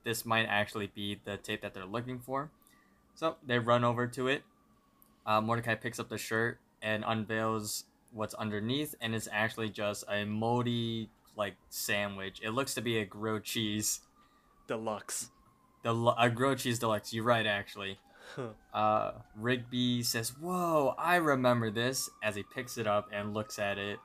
[0.04, 2.50] this might actually be the tape that they're looking for.
[3.16, 4.44] So they run over to it.
[5.26, 10.26] Uh, Mordecai picks up the shirt and unveils what's underneath, and it's actually just a
[10.26, 12.40] moldy like sandwich.
[12.44, 14.02] It looks to be a grilled cheese,
[14.68, 15.30] Deluxe.
[15.84, 17.14] the a grilled cheese deluxe.
[17.14, 18.00] You're right, actually.
[18.74, 23.78] Uh, Rigby says, "Whoa, I remember this." As he picks it up and looks at
[23.78, 24.00] it,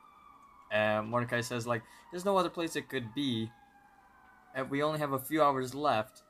[0.69, 3.49] and Mordecai says, "Like, there's no other place it could be,
[4.53, 6.23] and we only have a few hours left."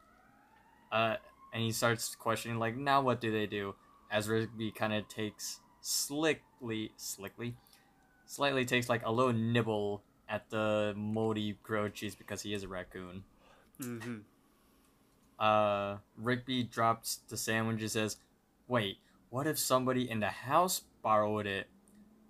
[0.91, 1.15] Uh,
[1.51, 3.73] and he starts questioning, like, "Now what do they do?"
[4.11, 7.55] As Rigby kind of takes slickly, slickly,
[8.27, 12.67] slightly takes like a little nibble at the moldy grilled cheese because he is a
[12.67, 13.23] raccoon
[13.81, 14.17] Mm-hmm.
[15.39, 18.17] Uh, Rigby drops the sandwich and says,
[18.67, 18.97] Wait,
[19.29, 21.67] what if somebody in the house borrowed it?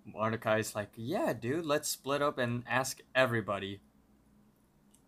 [0.04, 3.80] Mordecai's like, Yeah, dude, let's split up and ask everybody.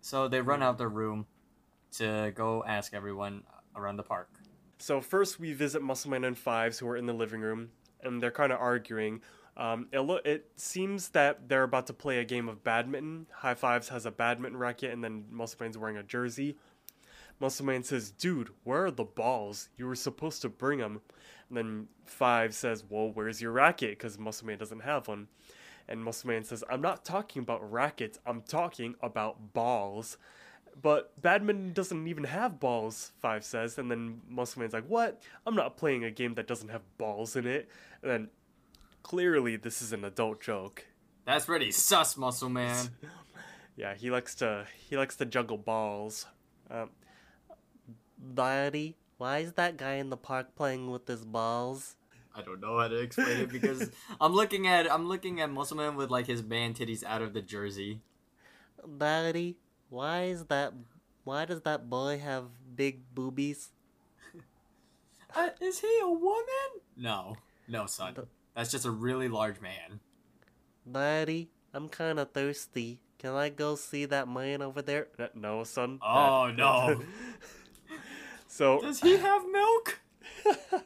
[0.01, 1.27] So they run out the room
[1.93, 3.43] to go ask everyone
[3.77, 4.29] around the park.
[4.79, 7.71] So first we visit Muscleman and Fives who are in the living room,
[8.03, 9.21] and they're kind of arguing.
[9.57, 13.27] Um, it, lo- it seems that they're about to play a game of badminton.
[13.31, 16.57] High Fives has a badminton racket, and then Muscleman's wearing a jersey.
[17.41, 19.69] Muscleman says, "Dude, where are the balls?
[19.77, 21.01] You were supposed to bring them."
[21.49, 25.29] And then Five says, "Well, where's your racket?" Because Muscle Man doesn't have one.
[25.89, 28.19] And Muscle Man says, "I'm not talking about rackets.
[28.27, 30.19] I'm talking about balls."
[30.81, 33.79] But badminton doesn't even have balls, Five says.
[33.79, 35.21] And then Muscle Man's like, What?
[35.47, 37.69] I'm not playing a game that doesn't have balls in it.
[38.03, 38.29] And then
[39.03, 40.87] clearly this is an adult joke.
[41.25, 42.91] That's pretty sus, muscle man.
[43.77, 46.27] Yeah, he likes to he likes to juggle balls.
[46.71, 46.91] Um,
[48.35, 51.97] Daddy, why is that guy in the park playing with his balls?
[52.35, 53.91] I don't know how to explain it because
[54.21, 57.33] I'm looking at I'm looking at muscle man with like his man titties out of
[57.33, 58.01] the jersey.
[58.99, 59.57] Daddy,
[59.89, 60.73] why is that?
[61.25, 62.45] Why does that boy have
[62.75, 63.69] big boobies?
[65.33, 66.83] Uh, is he a woman?
[66.97, 67.37] No,
[67.69, 68.17] no, son.
[68.57, 70.01] That's just a really large man.
[70.91, 72.99] Daddy, I'm kind of thirsty.
[73.17, 75.07] Can I go see that man over there?
[75.35, 76.01] no, son.
[76.03, 77.01] Oh, no.
[78.51, 80.01] so Does he have milk?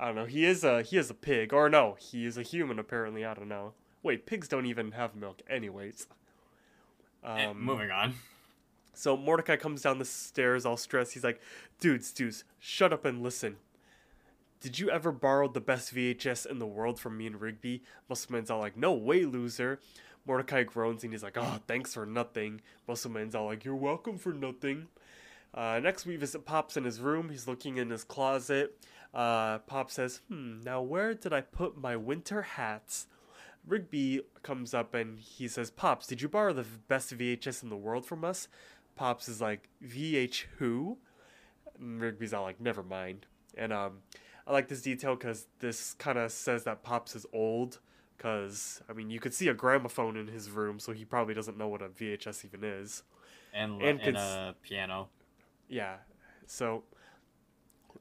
[0.00, 0.24] I don't know.
[0.24, 2.78] He is a he is a pig, or no, he is a human.
[2.78, 3.74] Apparently, I don't know.
[4.02, 6.06] Wait, pigs don't even have milk, anyways.
[7.24, 8.14] Eh, Um, moving on.
[8.94, 11.12] So Mordecai comes down the stairs all stressed.
[11.12, 11.40] He's like,
[11.78, 13.56] dudes, dudes, shut up and listen.
[14.60, 17.82] Did you ever borrow the best VHS in the world from me and Rigby?
[18.10, 19.80] Muscleman's all like, no way, loser.
[20.26, 22.60] Mordecai groans and he's like, oh, thanks for nothing.
[22.88, 24.88] Muscleman's all like, you're welcome for nothing.
[25.52, 27.28] Uh, next, we visit Pops in his room.
[27.28, 28.76] He's looking in his closet.
[29.12, 33.06] Uh, Pop says, hmm, now where did I put my winter hats?
[33.66, 37.76] Rigby comes up and he says, Pops, did you borrow the best VHS in the
[37.76, 38.48] world from us?
[38.96, 40.98] Pops is like, VH who?
[41.78, 43.26] And Rigby's all like, never mind.
[43.56, 43.98] And um,
[44.46, 47.80] I like this detail because this kind of says that Pops is old.
[48.16, 51.56] Because, I mean, you could see a gramophone in his room, so he probably doesn't
[51.56, 53.02] know what a VHS even is.
[53.54, 55.08] And, and and cons- a piano.
[55.70, 55.96] Yeah.
[56.46, 56.84] So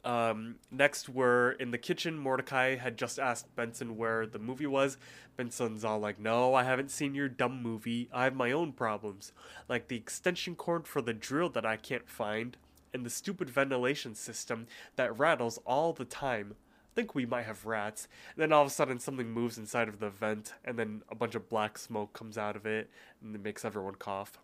[0.03, 2.17] Um, next, we're in the kitchen.
[2.17, 4.97] Mordecai had just asked Benson where the movie was.
[5.35, 8.09] Benson's all like, No, I haven't seen your dumb movie.
[8.13, 9.33] I have my own problems.
[9.67, 12.55] Like the extension cord for the drill that I can't find,
[12.93, 16.55] and the stupid ventilation system that rattles all the time.
[16.91, 18.07] I think we might have rats.
[18.35, 21.15] And then all of a sudden, something moves inside of the vent, and then a
[21.15, 22.89] bunch of black smoke comes out of it,
[23.21, 24.39] and it makes everyone cough.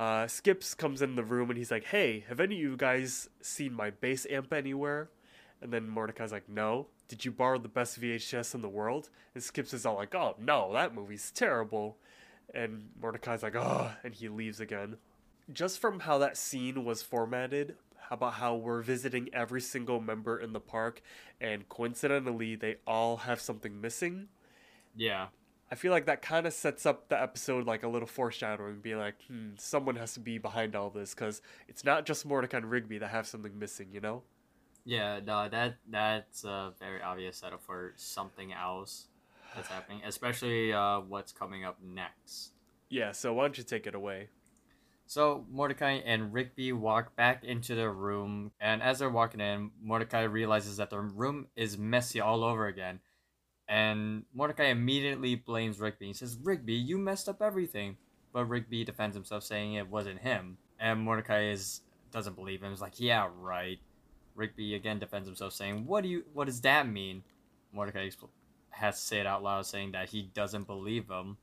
[0.00, 3.28] Uh, Skips comes in the room and he's like, "Hey, have any of you guys
[3.42, 5.10] seen my bass amp anywhere?"
[5.60, 6.86] And then Mordecai's like, "No.
[7.06, 10.36] Did you borrow the best VHS in the world?" And Skips is all like, "Oh
[10.38, 11.98] no, that movie's terrible."
[12.54, 14.96] And Mordecai's like, "Oh," and he leaves again.
[15.52, 17.76] Just from how that scene was formatted,
[18.10, 21.02] about how we're visiting every single member in the park,
[21.42, 24.28] and coincidentally, they all have something missing.
[24.96, 25.26] Yeah.
[25.70, 28.98] I feel like that kind of sets up the episode like a little foreshadowing, being
[28.98, 32.70] like, hmm, someone has to be behind all this because it's not just Mordecai and
[32.70, 34.22] Rigby that have something missing, you know?
[34.84, 39.06] Yeah, no, that that's a very obvious setup for something else
[39.54, 42.52] that's happening, especially uh, what's coming up next.
[42.88, 44.30] Yeah, so why don't you take it away?
[45.06, 50.22] So Mordecai and Rigby walk back into their room, and as they're walking in, Mordecai
[50.22, 53.00] realizes that the room is messy all over again.
[53.70, 56.08] And Mordecai immediately blames Rigby.
[56.08, 57.96] He says, Rigby, you messed up everything.
[58.32, 60.58] But Rigby defends himself, saying it wasn't him.
[60.78, 62.70] And Mordecai is doesn't believe him.
[62.70, 63.78] He's like, yeah, right.
[64.34, 66.24] Rigby again defends himself, saying, "What do you?
[66.32, 67.22] What does that mean?"
[67.72, 68.10] Mordecai
[68.70, 71.36] has to say it out loud, saying that he doesn't believe him.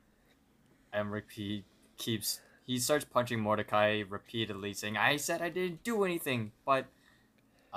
[0.92, 1.66] And Rigby
[1.98, 6.88] keeps he starts punching Mordecai repeatedly, saying, "I said I didn't do anything." But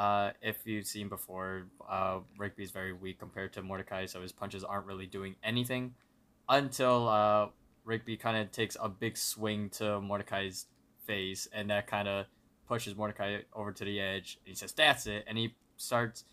[0.00, 4.64] uh, if you've seen before, uh, Rigby's very weak compared to Mordecai, so his punches
[4.64, 5.92] aren't really doing anything
[6.48, 7.48] until uh,
[7.84, 10.64] Rigby kind of takes a big swing to Mordecai's
[11.06, 12.24] face, and that kind of
[12.66, 14.38] pushes Mordecai over to the edge.
[14.40, 16.24] And he says, "That's it," and he starts.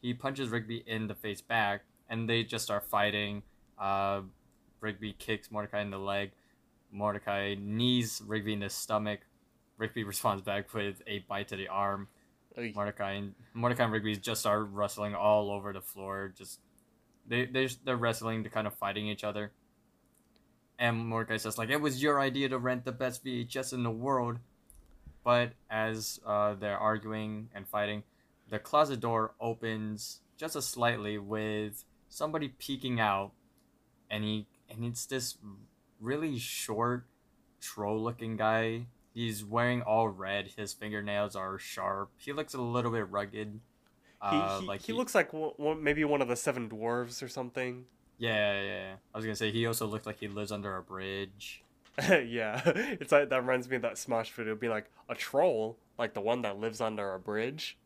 [0.00, 3.42] He punches Rigby in the face back, and they just start fighting.
[3.80, 4.20] Uh,
[4.80, 6.30] Rigby kicks Mordecai in the leg.
[6.92, 9.22] Mordecai knees Rigby in the stomach.
[9.76, 12.06] Rigby responds back with a bite to the arm.
[12.74, 16.32] Mordecai and Mordecai and Rigby just start wrestling all over the floor.
[16.36, 16.60] Just
[17.26, 19.52] they they they're wrestling, to kind of fighting each other.
[20.78, 23.90] And Mordecai says like it was your idea to rent the best VHS in the
[23.90, 24.38] world.
[25.24, 28.02] But as uh, they're arguing and fighting,
[28.50, 33.32] the closet door opens just a slightly with somebody peeking out,
[34.10, 35.38] and he and it's this
[36.00, 37.06] really short
[37.60, 38.86] troll-looking guy.
[39.14, 40.50] He's wearing all red.
[40.56, 42.10] His fingernails are sharp.
[42.16, 43.60] He looks a little bit rugged.
[44.22, 47.28] He, Uh, he, like he looks like one, maybe one of the seven dwarves or
[47.28, 47.84] something.
[48.18, 48.94] Yeah, yeah, yeah.
[49.12, 51.62] I was gonna say he also looks like he lives under a bridge.
[52.08, 56.14] yeah, it's like that reminds me of that Smosh video being like a troll, like
[56.14, 57.76] the one that lives under a bridge.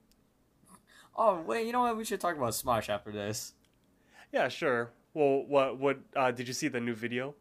[1.17, 1.97] Oh wait, you know what?
[1.97, 3.55] We should talk about Smosh after this.
[4.33, 4.91] Yeah, sure.
[5.15, 7.35] Well, what what uh, did you see the new video?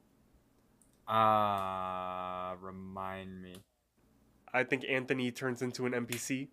[1.08, 3.56] Uh remind me.
[4.56, 6.48] I think Anthony turns into an NPC.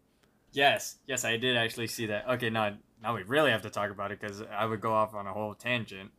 [0.53, 2.28] Yes, yes, I did actually see that.
[2.28, 5.14] Okay, now now we really have to talk about it because I would go off
[5.14, 6.11] on a whole tangent.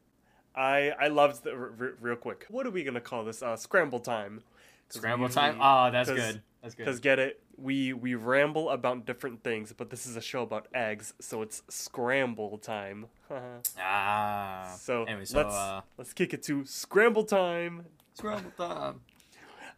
[0.55, 2.45] I I loved the r- r- real quick.
[2.49, 3.43] What are we gonna call this?
[3.43, 4.41] Uh, scramble time.
[4.89, 5.59] Scramble usually- time.
[5.61, 6.41] Oh, that's good.
[6.61, 6.85] That's good.
[6.85, 10.67] Cause get it, we we ramble about different things, but this is a show about
[10.73, 13.07] eggs, so it's scramble time.
[13.79, 14.75] Ah.
[14.79, 17.85] so anyway, so let's uh, let's kick it to scramble time.
[18.13, 19.01] scramble time.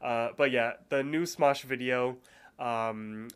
[0.01, 2.17] Uh, but yeah, the new Smosh video.
[2.59, 3.27] Um,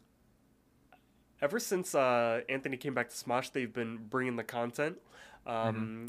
[1.41, 4.97] ever since uh, Anthony came back to Smosh, they've been bringing the content,
[5.45, 6.07] um,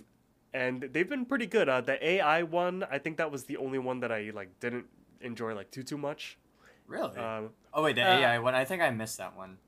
[0.52, 1.68] and they've been pretty good.
[1.68, 4.86] Uh, the AI one, I think that was the only one that I like didn't
[5.20, 6.38] enjoy like too too much.
[6.86, 7.16] Really?
[7.18, 8.54] Um, oh wait, the uh, AI one.
[8.54, 9.58] I think I missed that one.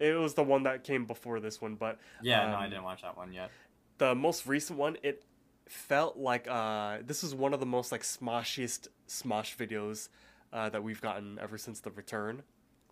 [0.00, 2.84] it was the one that came before this one, but Yeah, no, I um, didn't
[2.84, 3.50] watch that one yet.
[3.98, 5.24] the most recent one, it
[5.68, 10.08] felt like uh, this was one of the most like smoshiest Smosh videos
[10.52, 12.42] uh, that we've gotten ever since the return.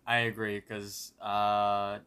[0.05, 1.99] I agree because uh,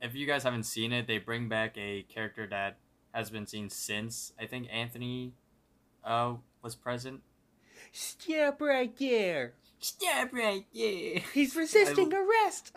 [0.00, 2.78] if you guys haven't seen it, they bring back a character that
[3.12, 5.32] has been seen since I think Anthony
[6.04, 7.20] uh, was present.
[7.92, 9.54] Step right there.
[9.78, 11.20] Step right yeah.
[11.32, 12.76] He's resisting arrest.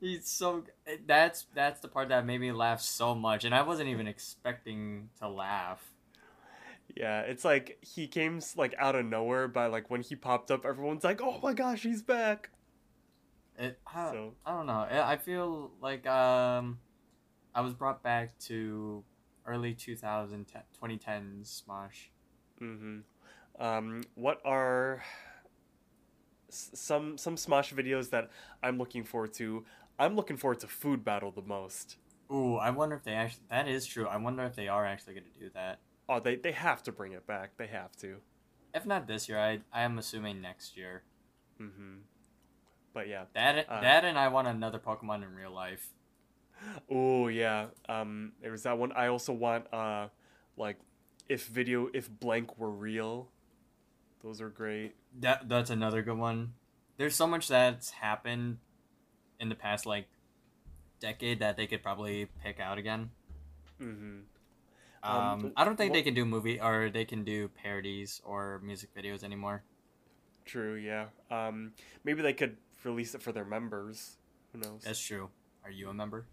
[0.00, 0.64] He's so
[1.06, 5.08] that's that's the part that made me laugh so much, and I wasn't even expecting
[5.20, 5.93] to laugh.
[6.96, 10.64] Yeah, it's like he came like out of nowhere, but like when he popped up,
[10.64, 12.50] everyone's like, "Oh my gosh, he's back!"
[13.58, 14.86] It, I, So- I don't know.
[14.90, 16.78] I I feel like um,
[17.54, 19.02] I was brought back to
[19.46, 22.08] early 2010, 2010s Smosh.
[22.60, 22.98] Mm-hmm.
[23.62, 25.02] Um, what are
[26.48, 28.30] some some Smosh videos that
[28.62, 29.64] I'm looking forward to.
[29.98, 31.96] I'm looking forward to Food Battle the most.
[32.32, 33.44] Ooh, I wonder if they actually.
[33.50, 34.06] That is true.
[34.06, 35.80] I wonder if they are actually going to do that.
[36.08, 37.56] Oh, they they have to bring it back.
[37.56, 38.16] They have to.
[38.74, 41.02] If not this year, I I am assuming next year.
[41.58, 41.98] hmm
[42.92, 43.24] But yeah.
[43.34, 45.90] That Uh, that and I want another Pokemon in real life.
[46.90, 47.66] Oh yeah.
[47.88, 48.92] Um, there was that one.
[48.92, 50.08] I also want uh,
[50.56, 50.78] like,
[51.28, 53.30] if video if blank were real.
[54.22, 54.94] Those are great.
[55.20, 56.54] That that's another good one.
[56.96, 58.58] There's so much that's happened
[59.40, 60.08] in the past like
[61.00, 63.10] decade that they could probably pick out again.
[63.80, 64.20] Mm-hmm.
[65.04, 68.60] Um, Um, I don't think they can do movie or they can do parodies or
[68.64, 69.62] music videos anymore.
[70.44, 70.74] True.
[70.74, 71.06] Yeah.
[71.30, 71.72] Um,
[72.04, 74.16] maybe they could release it for their members.
[74.52, 74.82] Who knows?
[74.84, 75.30] That's true.
[75.64, 76.26] Are you a member?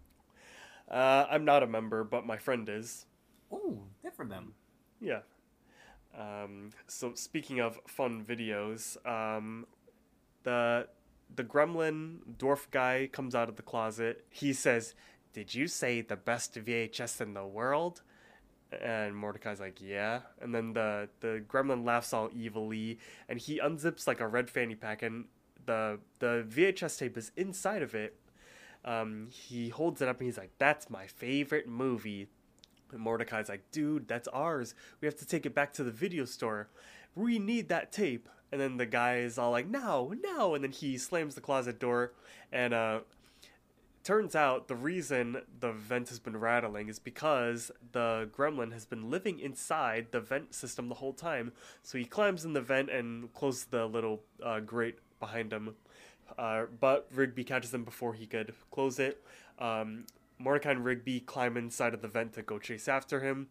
[0.90, 3.06] Uh, I'm not a member, but my friend is.
[3.50, 4.54] Oh, good for them.
[5.00, 5.20] Yeah.
[6.18, 9.66] Um, so speaking of fun videos, um,
[10.42, 10.88] the
[11.34, 14.24] the gremlin dwarf guy comes out of the closet.
[14.28, 14.94] He says,
[15.32, 18.02] "Did you say the best VHS in the world?"
[18.80, 22.98] And Mordecai's like, "Yeah." And then the the gremlin laughs all evilly,
[23.28, 25.26] and he unzips like a red fanny pack, and
[25.66, 28.16] the the VHS tape is inside of it.
[28.84, 32.28] Um, he holds it up and he's like, "That's my favorite movie."
[32.92, 34.74] And Mordecai's like, dude, that's ours.
[35.00, 36.68] We have to take it back to the video store.
[37.14, 38.28] We need that tape.
[38.50, 40.54] And then the guy is all like, no, no.
[40.54, 42.12] And then he slams the closet door.
[42.52, 43.00] And uh,
[44.04, 49.10] turns out the reason the vent has been rattling is because the gremlin has been
[49.10, 51.52] living inside the vent system the whole time.
[51.82, 55.74] So he climbs in the vent and closes the little uh, grate behind him.
[56.38, 59.22] Uh, but Rigby catches him before he could close it.
[59.58, 60.06] Um,
[60.38, 63.48] Mordecai and Rigby climb inside of the vent to go chase after him.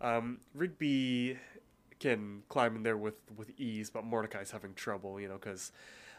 [0.00, 1.38] Um, Rigby
[2.00, 5.70] can climb in there with, with ease, but Mordecai's having trouble, you know, because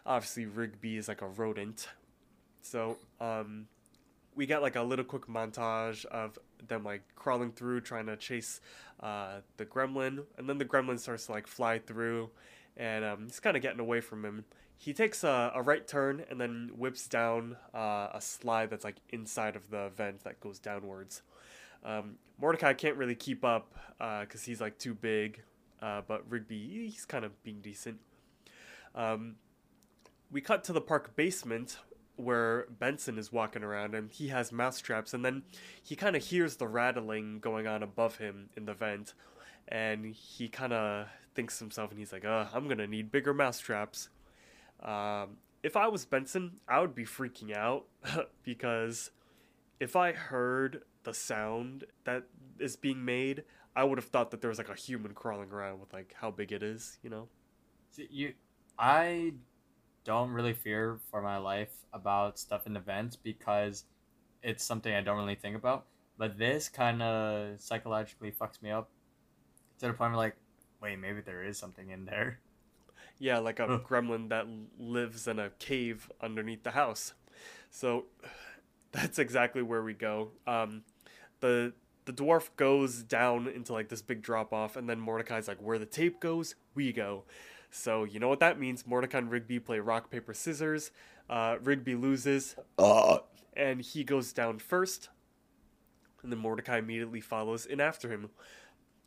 [0.05, 1.89] obviously Rigby is like a rodent.
[2.63, 3.67] So, um,
[4.35, 6.37] we got like a little quick montage of
[6.67, 8.61] them like crawling through trying to chase
[8.99, 12.29] uh, the gremlin, and then the gremlin starts to like fly through,
[12.77, 14.45] and um, he's kind of getting away from him.
[14.77, 18.97] He takes a, a right turn and then whips down uh, a slide that's like
[19.09, 21.21] inside of the vent that goes downwards.
[21.85, 25.41] Um, Mordecai can't really keep up because he's like too big,
[25.81, 27.99] uh, but Rigby he's kind of being decent.
[28.95, 29.35] Um,
[30.31, 31.77] we cut to the park basement
[32.15, 35.43] where Benson is walking around and he has mousetraps, and then
[35.81, 39.13] he kind of hears the rattling going on above him in the vent,
[39.67, 43.33] and he kind of thinks to himself and he's like, uh, I'm gonna need bigger
[43.33, 44.09] mousetraps.
[44.81, 47.85] Um, if I was Benson, I would be freaking out
[48.43, 49.11] because
[49.79, 52.23] if I heard the sound that
[52.59, 53.43] is being made,
[53.75, 56.31] I would have thought that there was like a human crawling around with like how
[56.31, 57.27] big it is, you know?
[57.97, 58.33] You,
[58.77, 59.33] I
[60.03, 63.85] don't really fear for my life about stuff in events because
[64.41, 65.85] it's something I don't really think about.
[66.17, 68.89] But this kind of psychologically fucks me up
[69.79, 70.35] to the point where like,
[70.81, 72.39] wait, maybe there is something in there.
[73.19, 74.47] Yeah, like a gremlin that
[74.77, 77.13] lives in a cave underneath the house.
[77.69, 78.05] So
[78.91, 80.31] that's exactly where we go.
[80.45, 80.83] Um,
[81.39, 81.73] the
[82.05, 85.79] the dwarf goes down into like this big drop off, and then Mordecai's like, "Where
[85.79, 87.23] the tape goes, we go."
[87.73, 88.85] So you know what that means.
[88.85, 90.91] Mordecai and Rigby play rock paper scissors.
[91.27, 92.55] Uh, Rigby loses,
[93.55, 95.09] and he goes down first,
[96.21, 98.29] and then Mordecai immediately follows in after him.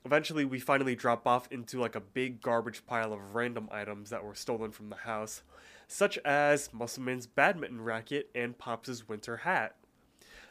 [0.04, 4.24] Eventually, we finally drop off into like a big garbage pile of random items that
[4.24, 5.42] were stolen from the house,
[5.86, 9.76] such as Muscleman's badminton racket and Pops' winter hat.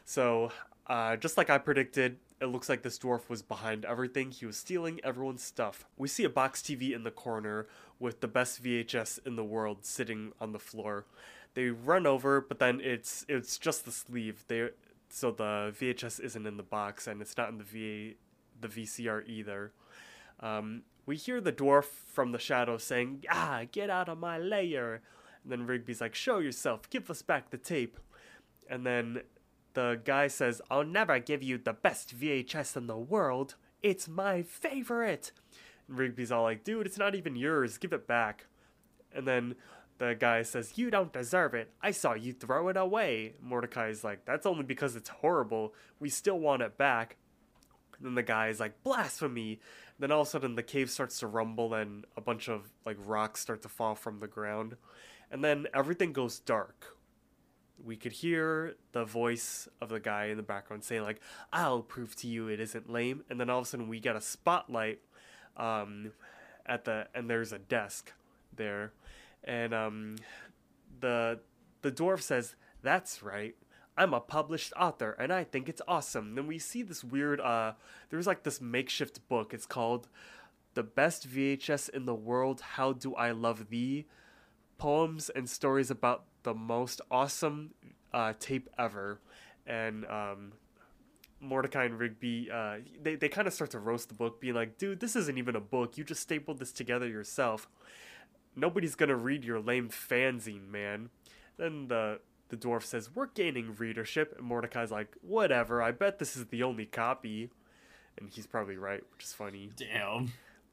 [0.06, 0.52] So,
[0.86, 4.30] uh, just like I predicted, it looks like this dwarf was behind everything.
[4.30, 5.86] He was stealing everyone's stuff.
[5.96, 7.66] We see a box TV in the corner
[7.98, 11.06] with the best VHS in the world sitting on the floor.
[11.54, 14.44] They run over, but then it's it's just the sleeve.
[14.48, 14.68] They
[15.08, 18.16] so the VHS isn't in the box and it's not in the VA
[18.60, 19.72] the VCR either.
[20.40, 25.02] Um, we hear the dwarf from the shadows saying, "Ah, get out of my lair!"
[25.42, 26.90] And then Rigby's like, "Show yourself!
[26.90, 27.98] Give us back the tape!"
[28.68, 29.22] And then
[29.74, 33.54] the guy says, "I'll never give you the best VHS in the world.
[33.82, 35.32] It's my favorite."
[35.88, 37.78] And Rigby's all like, "Dude, it's not even yours.
[37.78, 38.46] Give it back."
[39.12, 39.56] And then
[39.98, 41.72] the guy says, "You don't deserve it.
[41.82, 45.74] I saw you throw it away." Mordecai's like, "That's only because it's horrible.
[45.98, 47.16] We still want it back."
[47.98, 49.60] And then the guy is like, blasphemy.
[49.98, 52.98] Then all of a sudden the cave starts to rumble and a bunch of like
[53.04, 54.76] rocks start to fall from the ground.
[55.30, 56.96] And then everything goes dark.
[57.82, 61.20] We could hear the voice of the guy in the background saying like,
[61.52, 63.24] I'll prove to you it isn't lame.
[63.30, 65.00] And then all of a sudden we get a spotlight
[65.56, 66.12] um,
[66.66, 68.12] at the, and there's a desk
[68.54, 68.92] there.
[69.44, 70.16] and um,
[71.00, 71.40] the
[71.82, 73.54] the dwarf says, "That's right."
[73.98, 76.34] I'm a published author and I think it's awesome.
[76.34, 77.72] Then we see this weird uh
[78.10, 79.54] there's like this makeshift book.
[79.54, 80.08] It's called
[80.74, 84.06] The Best VHS in the World How Do I Love Thee?
[84.78, 87.72] Poems and stories about the most awesome
[88.12, 89.20] uh, tape ever.
[89.66, 90.52] And um
[91.40, 94.78] Mordecai and Rigby, uh, they, they kind of start to roast the book, being like,
[94.78, 95.98] dude, this isn't even a book.
[95.98, 97.68] You just stapled this together yourself.
[98.54, 101.10] Nobody's gonna read your lame fanzine, man.
[101.58, 104.34] Then the the dwarf says, We're gaining readership.
[104.38, 107.50] And Mordecai's like, Whatever, I bet this is the only copy.
[108.18, 109.70] And he's probably right, which is funny.
[109.76, 110.32] Damn.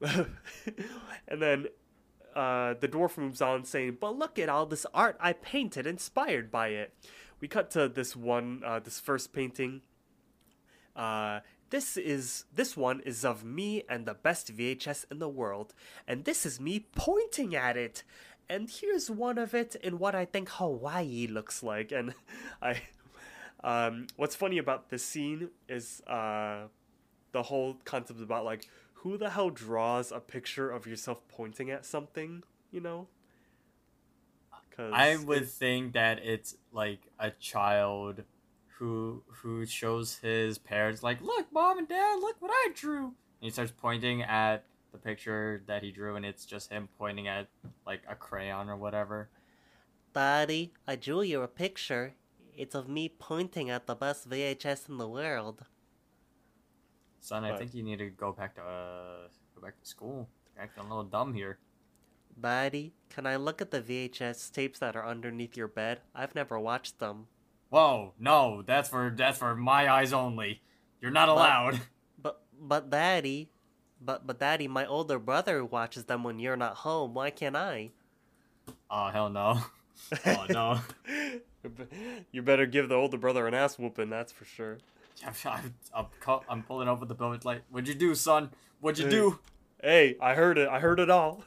[1.28, 1.66] and then
[2.34, 6.50] uh, the dwarf moves on saying, But look at all this art I painted inspired
[6.50, 6.94] by it.
[7.40, 9.82] We cut to this one, uh, this first painting.
[10.96, 11.40] Uh,
[11.70, 15.74] this is this one is of me and the best VHS in the world,
[16.06, 18.04] and this is me pointing at it.
[18.48, 21.92] And here's one of it in what I think Hawaii looks like.
[21.92, 22.14] And
[22.62, 22.82] I,
[23.62, 26.64] um, what's funny about this scene is uh,
[27.32, 31.84] the whole concept about like who the hell draws a picture of yourself pointing at
[31.84, 33.08] something, you know?
[34.76, 38.24] Cause I would think that it's like a child
[38.78, 43.14] who who shows his parents like, "Look, mom and dad, look what I drew." And
[43.40, 47.48] he starts pointing at the picture that he drew, and it's just him pointing at
[47.86, 49.28] like a crayon or whatever.
[50.12, 52.14] Daddy, I drew you a picture.
[52.56, 55.64] It's of me pointing at the best VHS in the world.
[57.20, 60.28] Son, I But- think you need to go back to uh, go back to school.
[60.54, 61.58] You're acting a little dumb here.
[62.40, 66.00] Daddy, can I look at the VHS tapes that are underneath your bed?
[66.14, 67.28] I've never watched them.
[67.70, 70.62] Whoa, no, that's for that's for my eyes only.
[71.00, 71.80] You're not allowed.
[72.22, 73.50] But but Daddy,
[74.00, 77.12] but but Daddy, my older brother watches them when you're not home.
[77.12, 77.90] Why can't I?
[78.90, 79.60] Oh hell no.
[80.26, 80.80] Oh no.
[82.32, 84.78] you better give the older brother an ass whooping, that's for sure.
[85.26, 88.50] I'm, I'm, I'm, I'm pulling over the building like, what'd you do, son?
[88.80, 89.38] What'd you do?
[89.82, 90.68] Hey, I heard it.
[90.68, 91.44] I heard it all.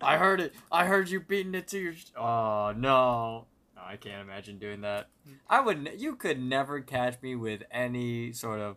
[0.00, 0.54] I heard it.
[0.70, 1.94] I heard you beating it to your.
[2.16, 3.46] Oh no.
[3.80, 5.08] No, I can't imagine doing that.
[5.48, 5.78] I would.
[5.88, 8.76] n- You could never catch me with any sort of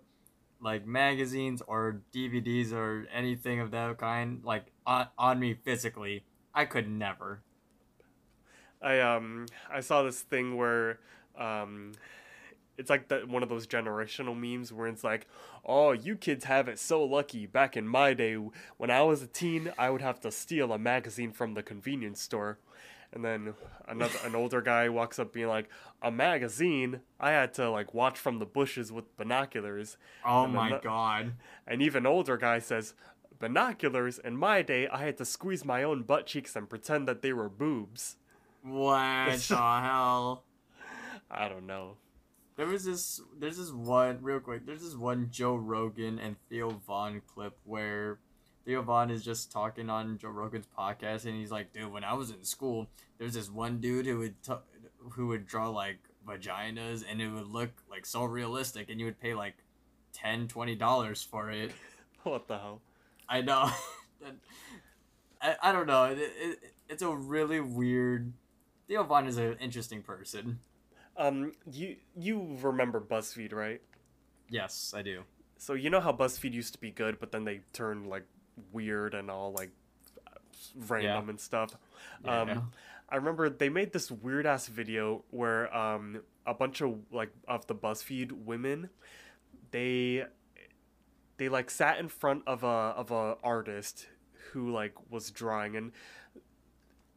[0.62, 6.24] like magazines or DVDs or anything of that kind, like on, on me physically.
[6.54, 7.42] I could never.
[8.82, 11.00] I um I saw this thing where
[11.38, 11.94] um
[12.78, 15.28] it's like that one of those generational memes where it's like,
[15.66, 17.46] "Oh, you kids have it so lucky.
[17.46, 18.36] Back in my day,
[18.78, 22.22] when I was a teen, I would have to steal a magazine from the convenience
[22.22, 22.58] store."
[23.14, 23.54] And then
[23.88, 25.70] another an older guy walks up being like,
[26.02, 27.02] "A magazine?
[27.20, 31.34] I had to like watch from the bushes with binoculars." Oh And my the- god.
[31.68, 32.96] An even older guy says,
[33.40, 34.18] "Binoculars?
[34.18, 37.34] In my day, I had to squeeze my own butt cheeks and pretend that they
[37.34, 38.18] were boobs."
[38.64, 40.44] What the hell?
[41.30, 41.98] I don't know.
[42.56, 43.22] There was this.
[43.38, 44.66] There's this one real quick.
[44.66, 48.20] There's this one Joe Rogan and Theo Von clip where
[48.66, 52.14] Theo Von is just talking on Joe Rogan's podcast, and he's like, "Dude, when I
[52.14, 54.54] was in school, there's this one dude who would t-
[55.12, 59.20] who would draw like vaginas, and it would look like so realistic, and you would
[59.20, 59.56] pay like
[60.14, 60.48] 10
[60.78, 61.72] dollars for it."
[62.24, 62.82] What the hell?
[63.28, 63.70] I know.
[65.42, 66.06] I, I don't know.
[66.06, 68.32] It, it, it's a really weird.
[68.88, 70.60] Theo Von is an interesting person.
[71.18, 73.82] Um, you you remember BuzzFeed, right?
[74.50, 75.24] Yes, I do.
[75.58, 78.26] So you know how BuzzFeed used to be good, but then they turned like
[78.72, 79.72] weird and all like
[80.76, 81.30] random Yeah.
[81.30, 81.76] and stuff.
[82.24, 82.42] Yeah.
[82.42, 82.72] Um,
[83.10, 87.68] I remember they made this weird ass video where um a bunch of like of
[87.68, 88.90] the BuzzFeed women,
[89.72, 90.26] they
[91.38, 94.08] they like sat in front of a of a artist
[94.52, 95.92] who like was drawing and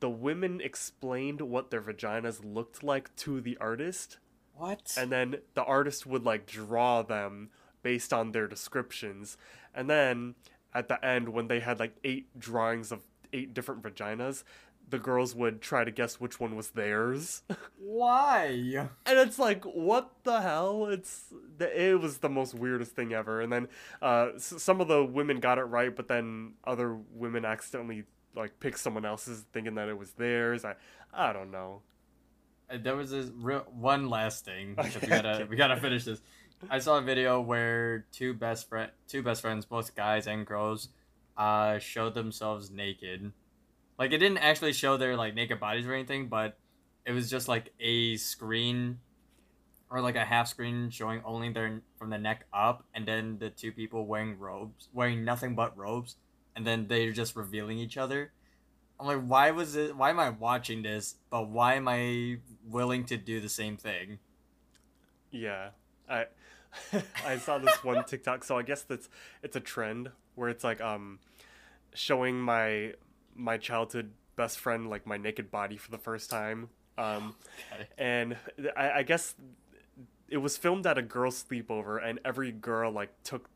[0.01, 4.19] the women explained what their vaginas looked like to the artist
[4.55, 4.95] What?
[4.99, 7.51] and then the artist would like draw them
[7.83, 9.37] based on their descriptions
[9.75, 10.35] and then
[10.77, 13.01] at the end when they had like eight drawings of
[13.33, 14.45] eight different vaginas
[14.89, 17.43] the girls would try to guess which one was theirs
[17.77, 18.49] Why?
[19.07, 21.25] and it's like what the hell it's
[21.59, 23.69] the it was the most weirdest thing ever and then
[24.03, 28.05] uh s- some of the women got it right but then other women accidentally
[28.35, 30.75] like picked someone else's thinking that it was theirs i
[31.13, 31.83] i don't know
[32.71, 35.45] Uh, There was this real one last thing because we gotta okay.
[35.45, 36.21] we gotta finish this.
[36.71, 40.89] I saw a video where two best friend two best friends, both guys and girls,
[41.37, 43.33] uh, showed themselves naked.
[43.99, 46.59] Like it didn't actually show their like naked bodies or anything, but
[47.05, 48.99] it was just like a screen
[49.91, 53.51] or like a half screen showing only their from the neck up, and then the
[53.51, 56.17] two people wearing robes, wearing nothing but robes,
[56.55, 58.33] and then they're just revealing each other.
[58.99, 59.95] I'm like, why was it?
[59.95, 61.17] Why am I watching this?
[61.31, 64.19] But why am I willing to do the same thing?
[65.31, 65.71] Yeah,
[66.09, 66.27] I
[67.27, 68.45] I saw this one TikTok.
[68.45, 69.09] So I guess that's
[69.43, 71.19] it's a trend where it's like um
[71.95, 72.95] showing my
[73.35, 76.69] my childhood best friend like my naked body for the first time.
[76.99, 77.35] Um,
[77.99, 78.37] and
[78.77, 79.35] I, I guess
[80.29, 83.49] it was filmed at a girl's sleepover, and every girl like took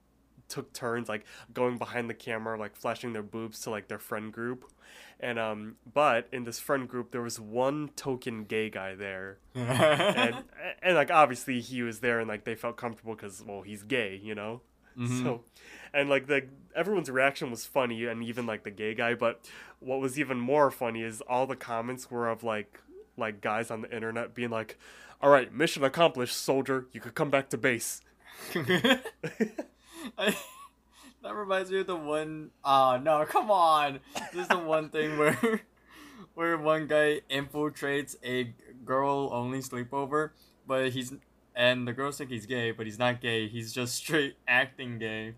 [0.51, 1.25] took turns like
[1.55, 4.71] going behind the camera, like flashing their boobs to like their friend group.
[5.19, 10.45] And um, but in this friend group, there was one token gay guy there, and
[10.83, 14.21] and like obviously he was there, and like they felt comfortable because well he's gay,
[14.23, 14.63] you know.
[15.23, 15.45] So,
[15.95, 19.15] and like the everyone's reaction was funny, and even like the gay guy.
[19.15, 19.49] But
[19.79, 22.81] what was even more funny is all the comments were of like
[23.17, 24.79] like guys on the internet being like,
[25.23, 26.87] "All right, mission accomplished, soldier.
[26.93, 28.01] You could come back to base."
[30.19, 30.37] I,
[31.23, 34.01] that reminds me of the one oh no, come on.
[34.33, 35.39] This is the one thing where
[36.35, 40.31] where one guy infiltrates a girl only sleepover,
[40.67, 41.13] but he's
[41.55, 43.49] and the girls think he's gay, but he's not gay.
[43.49, 45.35] He's just straight acting gay.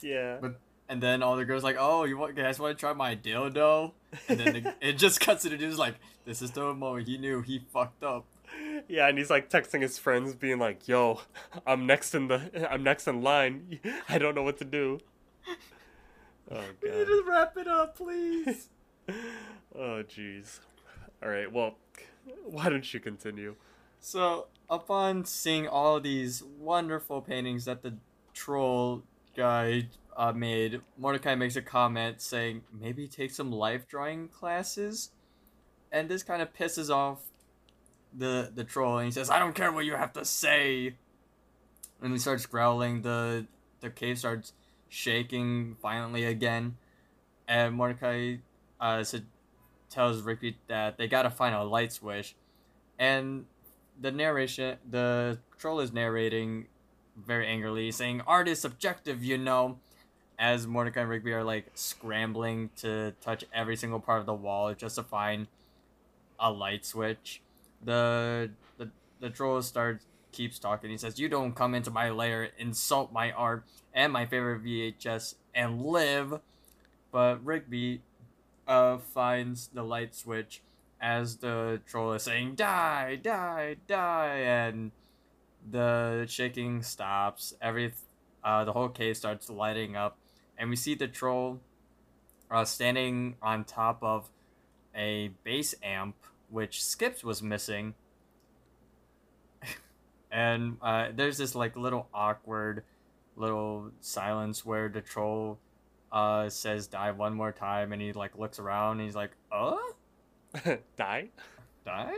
[0.00, 0.38] Yeah.
[0.40, 3.16] But and then all the girls like, "Oh, you want guys want to try my
[3.16, 3.92] dildo?"
[4.28, 7.18] And then the, it just cuts to the dude's like, "This is the moment he
[7.18, 8.26] knew he fucked up."
[8.88, 11.20] Yeah, and he's like texting his friends, being like, "Yo,
[11.66, 13.80] I'm next in the, I'm next in line.
[14.08, 15.00] I don't know what to do."
[16.50, 17.06] Oh Can you god.
[17.06, 18.68] just wrap it up, please?
[19.74, 20.60] Oh jeez.
[21.22, 21.50] All right.
[21.50, 21.76] Well,
[22.44, 23.54] why don't you continue?
[24.00, 27.94] So, upon seeing all these wonderful paintings that the
[28.34, 29.02] troll
[29.34, 35.12] guy uh, made, Mordecai makes a comment saying maybe take some life drawing classes,
[35.90, 37.20] and this kind of pisses off
[38.16, 40.94] the the troll, and he says, "I don't care what you have to say,"
[42.02, 43.02] and he starts growling.
[43.02, 43.46] the
[43.80, 44.52] The cave starts
[44.88, 46.76] shaking violently again,
[47.48, 48.36] and Mordecai
[48.80, 49.18] uh, sa-
[49.90, 52.36] tells Rigby that they gotta find a light switch,
[52.98, 53.46] and
[54.00, 56.66] the narration the troll is narrating
[57.16, 59.78] very angrily saying art is subjective you know.
[60.36, 64.74] As mordecai and rigby are like scrambling to touch every single part of the wall
[64.74, 65.46] just to find
[66.40, 67.40] a light switch
[67.84, 70.90] the the, the troll starts keeps talking.
[70.90, 75.34] He says you don't come into my lair insult my art and my favorite vhs
[75.54, 76.40] and live.
[77.12, 78.02] But rigby
[78.66, 80.62] uh finds the light switch
[81.00, 84.90] as the troll is saying die die die and
[85.70, 87.54] the shaking stops.
[87.60, 87.92] Every
[88.42, 90.18] uh the whole cave starts lighting up
[90.58, 91.60] and we see the troll
[92.50, 94.28] uh standing on top of
[94.96, 96.16] a bass amp
[96.54, 97.94] which skips was missing.
[100.30, 102.84] And uh there's this like little awkward
[103.36, 105.58] little silence where the troll
[106.12, 109.76] uh says die one more time and he like looks around and he's like uh?
[110.96, 111.28] Die?
[111.84, 112.14] die?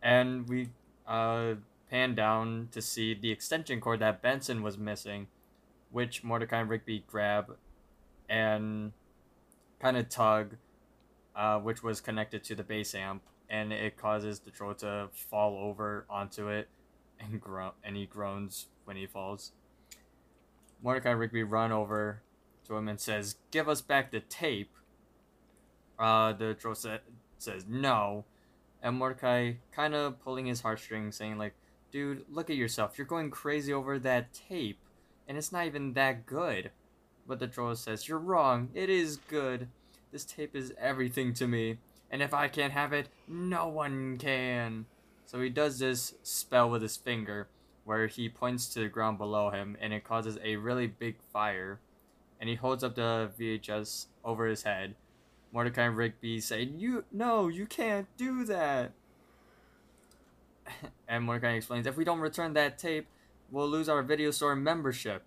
[0.00, 0.68] And we
[1.06, 1.54] uh
[1.90, 5.26] pan down to see the extension cord that benson was missing
[5.90, 7.56] which mordecai and rigby grab
[8.28, 8.92] and
[9.80, 10.56] kind of tug
[11.36, 13.22] uh, which was connected to the bass amp
[13.52, 16.68] and it causes the troll to fall over onto it
[17.20, 19.52] and groan and he groans when he falls
[20.82, 22.22] mordecai rigby run over
[22.66, 24.72] to him and says give us back the tape
[26.00, 26.98] uh, the troll sa-
[27.38, 28.24] says no
[28.82, 31.54] and Mordecai kind of pulling his heartstrings, saying like,
[31.92, 32.98] "Dude, look at yourself.
[32.98, 34.80] You're going crazy over that tape,
[35.28, 36.72] and it's not even that good."
[37.26, 38.70] But the troll says, "You're wrong.
[38.74, 39.68] It is good.
[40.10, 41.78] This tape is everything to me,
[42.12, 44.86] and if I can't have it, no one can."
[45.26, 47.48] So he does this spell with his finger,
[47.84, 51.80] where he points to the ground below him, and it causes a really big fire.
[52.38, 54.94] And he holds up the VHS over his head,
[55.52, 58.92] Mordecai and Rigby say, "You no, you can't do that."
[61.08, 63.06] and Mordecai explains, "If we don't return that tape,
[63.50, 65.22] we'll lose our video store membership."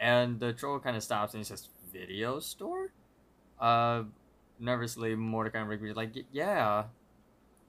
[0.00, 2.92] And the troll kind of stops and he says, "Video store?"
[3.60, 4.04] Uh,
[4.62, 6.84] nervously, Mordecai and Rigby like, "Yeah,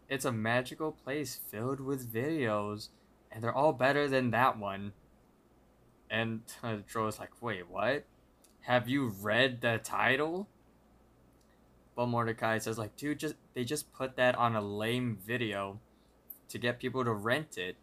[0.08, 2.90] it's a magical place filled with videos,
[3.32, 4.94] and they're all better than that one."
[6.10, 8.06] And uh, the troll is like, "Wait, what?
[8.62, 10.48] Have you read the title?"
[11.96, 15.80] But Mordecai says like, dude, just they just put that on a lame video
[16.50, 17.76] to get people to rent it.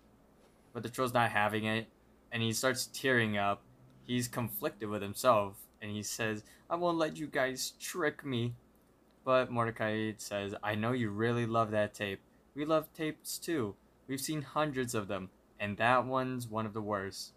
[0.73, 1.89] But the troll's not having it,
[2.33, 3.63] and he starts tearing up.
[4.07, 8.55] He's conflicted with himself, and he says, I won't let you guys trick me.
[9.25, 12.21] But Mordecai says, I know you really love that tape.
[12.55, 13.75] We love tapes too.
[14.09, 17.33] We've seen hundreds of them, and that one's one of the worst.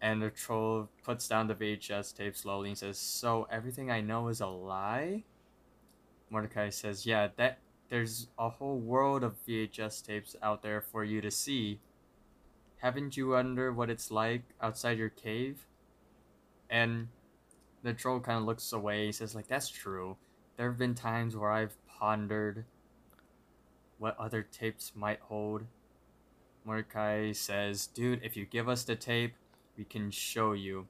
[0.00, 4.28] And the troll puts down the VHS tape slowly and says, So everything I know
[4.28, 5.24] is a lie?
[6.30, 7.58] Mordecai says, "Yeah, that
[7.88, 11.80] there's a whole world of VHS tapes out there for you to see.
[12.78, 15.66] Haven't you wondered what it's like outside your cave?"
[16.70, 17.08] And
[17.82, 19.06] the troll kind of looks away.
[19.06, 20.16] He says, "Like that's true.
[20.60, 22.66] There have been times where I've pondered
[23.96, 25.64] what other tapes might hold."
[26.66, 29.36] Mordecai says, "Dude, if you give us the tape,
[29.74, 30.86] we can show you."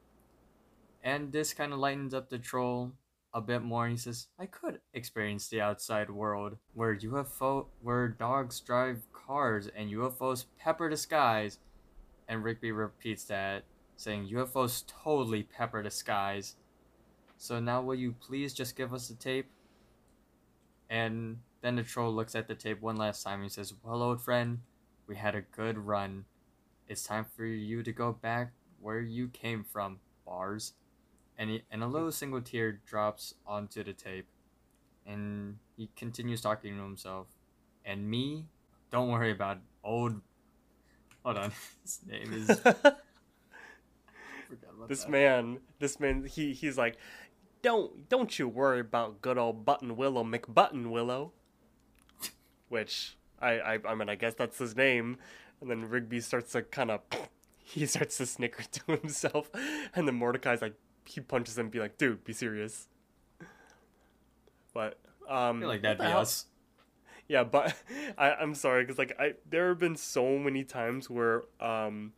[1.05, 2.95] And this kind of lightens up the troll
[3.33, 3.87] a bit more.
[3.87, 9.89] He says, "I could experience the outside world where UFO, where dogs drive cars and
[9.89, 11.61] UFOs pepper the skies."
[12.27, 16.57] And Rigby repeats that, saying, "UFOs totally pepper the skies."
[17.37, 19.49] So now, will you please just give us the tape?
[20.91, 24.03] And then the troll looks at the tape one last time and he says, "Well,
[24.03, 24.61] old friend,
[25.07, 26.27] we had a good run.
[26.89, 30.75] It's time for you to go back where you came from, bars."
[31.41, 31.93] and he, and a hmm.
[31.93, 34.29] little single tear drops onto the tape
[35.07, 37.27] and he continues talking to himself
[37.85, 38.45] and me
[38.93, 40.21] don't worry about old
[41.25, 41.51] hold on
[41.83, 42.61] his name is
[44.89, 45.11] This that.
[45.11, 46.97] man, this man, he he's like,
[47.63, 51.31] don't don't you worry about good old Buttonwillow McButtonwillow,
[52.69, 55.19] which I I I mean I guess that's his name,
[55.61, 57.01] and then Rigby starts to kind of
[57.59, 59.51] he starts to snicker to himself,
[59.95, 62.89] and then Mordecai's like he punches him and be like, dude, be serious.
[64.73, 64.99] But
[65.29, 66.47] um, I feel like that'd be hell- us.
[67.29, 67.75] Yeah, but
[68.19, 72.13] I, I'm sorry because like I there have been so many times where um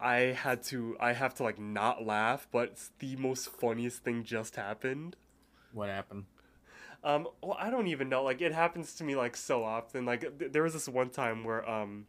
[0.00, 4.56] I had to I have to like not laugh, but the most funniest thing just
[4.56, 5.16] happened.
[5.72, 6.24] what happened
[7.02, 8.22] Um, well, I don't even know.
[8.22, 10.04] Like it happens to me like so often.
[10.06, 12.06] Like th- there was this one time where um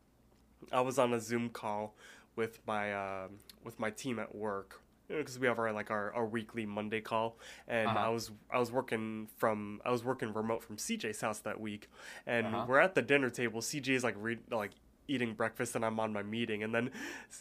[0.71, 1.95] I was on a Zoom call
[2.35, 6.25] with my um with my team at work because we have our like our, our
[6.25, 8.07] weekly Monday call, and Uh-huh.
[8.07, 11.89] I was I was working from I was working remote from CJ's house that week,
[12.25, 12.65] and Uh-huh.
[12.67, 13.61] we're at the dinner table.
[13.61, 14.71] CJ's like read like
[15.07, 16.89] eating breakfast and I'm on my meeting and then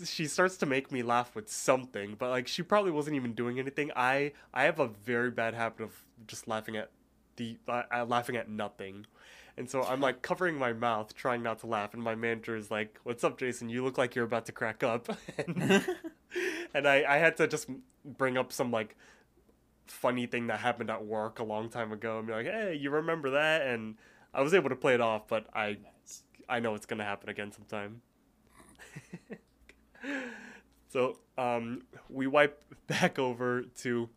[0.05, 3.59] she starts to make me laugh with something but like she probably wasn't even doing
[3.59, 3.91] anything.
[3.97, 5.93] I I have a very bad habit of
[6.27, 6.91] just laughing at
[7.37, 9.07] the uh, uh, laughing at nothing.
[9.57, 12.71] And so I'm like covering my mouth trying not to laugh and my manager is
[12.71, 13.69] like what's up Jason?
[13.69, 15.09] You look like you're about to crack up.
[15.39, 15.85] And,
[16.75, 17.69] and I I had to just
[18.05, 18.97] bring up some like
[19.87, 22.91] funny thing that happened at work a long time ago and be like hey you
[22.91, 23.63] remember that?
[23.67, 23.97] And
[24.33, 25.79] I was able to play it off but I
[26.49, 28.03] I know it's gonna happen again sometime.
[30.89, 34.09] so um, we wipe back over to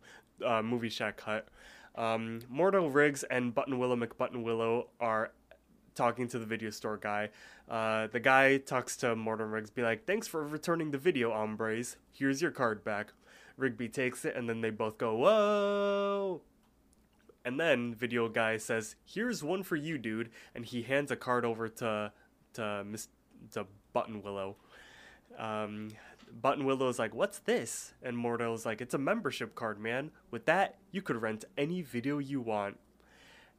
[0.44, 1.48] uh, Movie Shack Hut.
[1.94, 5.32] Um, Mortal Riggs and Buttonwillow McButtonwillow are
[5.94, 7.30] talking to the video store guy.
[7.68, 11.96] Uh, the guy talks to Mortal Riggs, be like, "Thanks for returning the video, hombres.
[12.12, 13.12] Here's your card back."
[13.56, 16.42] Rigby takes it, and then they both go, "Whoa!"
[17.48, 21.46] And then video guy says, "Here's one for you, dude," and he hands a card
[21.46, 22.12] over to
[22.52, 23.08] to Miss
[23.52, 24.56] to Buttonwillow.
[25.38, 25.88] Um,
[26.44, 30.10] Buttonwillow's like, "What's this?" And Mordo's like, "It's a membership card, man.
[30.30, 32.78] With that, you could rent any video you want."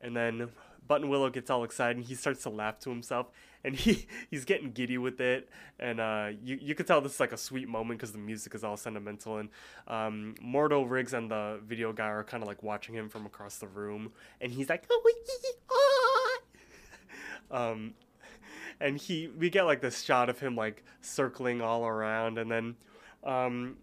[0.01, 0.51] And then
[0.89, 3.27] Buttonwillow gets all excited and he starts to laugh to himself
[3.63, 5.49] and he he's getting giddy with it.
[5.79, 8.55] And uh, you you could tell this is like a sweet moment because the music
[8.55, 9.37] is all sentimental.
[9.37, 9.49] And
[9.87, 13.57] um, Mordo Riggs and the video guy are kind of like watching him from across
[13.57, 14.11] the room
[14.41, 14.87] and he's like
[17.51, 17.93] um
[18.79, 22.75] and he we get like this shot of him like circling all around and then
[23.23, 23.77] um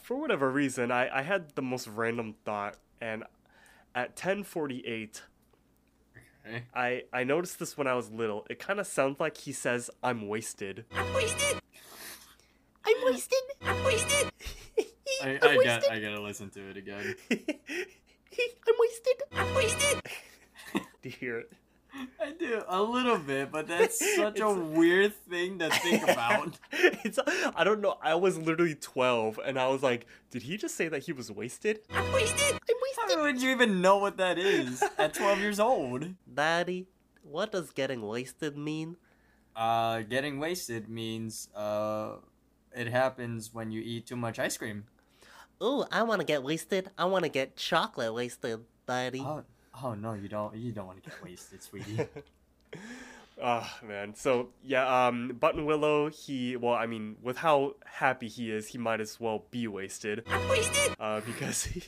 [0.00, 3.24] for whatever reason I, I had the most random thought and
[3.94, 5.22] at 1048
[6.46, 6.64] okay.
[6.74, 8.46] I, I noticed this when I was little.
[8.50, 10.84] It kind of sounds like he says, I'm wasted.
[10.94, 11.60] I'm wasted.
[12.84, 13.38] I'm wasted.
[13.62, 14.32] I'm wasted.
[15.22, 15.64] I, I'm I, wasted.
[15.64, 19.22] got, I gotta listen to it again I'm wasted.
[19.32, 20.02] I'm wasted.
[21.02, 21.52] Do you hear it?
[22.20, 26.58] I do a little bit, but that's such a weird thing to think about.
[26.72, 27.18] it's
[27.54, 27.98] I don't know.
[28.02, 31.30] I was literally 12 and I was like, did he just say that he was
[31.30, 31.80] wasted?
[31.92, 32.40] I'm wasted.
[32.40, 33.16] I'm wasted.
[33.16, 36.14] How would you even know what that is at 12 years old?
[36.32, 36.86] Daddy,
[37.22, 38.96] what does getting wasted mean?
[39.54, 42.12] Uh, getting wasted means uh,
[42.74, 44.84] it happens when you eat too much ice cream.
[45.62, 46.90] Ooh, I want to get wasted.
[46.96, 49.20] I want to get chocolate wasted, Daddy.
[49.20, 49.44] Oh,
[49.82, 50.54] oh no, you don't.
[50.56, 52.00] You don't want to get wasted, sweetie.
[53.42, 54.14] Ah, man.
[54.14, 59.00] So, yeah, um, Buttonwillow, he, well, I mean, with how happy he is, he might
[59.00, 60.22] as well be wasted.
[60.28, 60.94] I'm wasted.
[61.00, 61.82] uh, because he,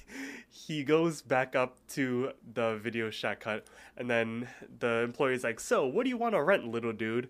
[0.50, 3.66] he goes back up to the video shack hut,
[3.96, 4.48] and then
[4.80, 7.28] the employee's like, "So, what do you want to rent, little dude?"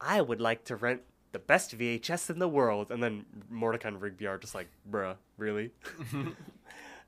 [0.00, 1.02] I would like to rent
[1.32, 2.90] the best VHS in the world.
[2.90, 5.70] And then Mordecai and Rigby are just like, "Bruh, really?"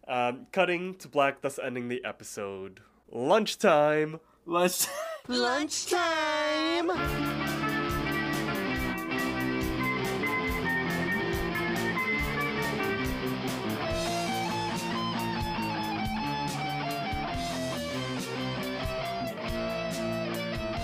[0.08, 2.80] um, cutting to black, thus ending the episode.
[3.10, 4.20] Lunchtime.
[4.44, 4.88] Let's.
[5.28, 6.90] Lunchtime!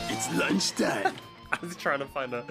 [0.09, 1.15] It's lunchtime.
[1.53, 2.45] I was trying to find a.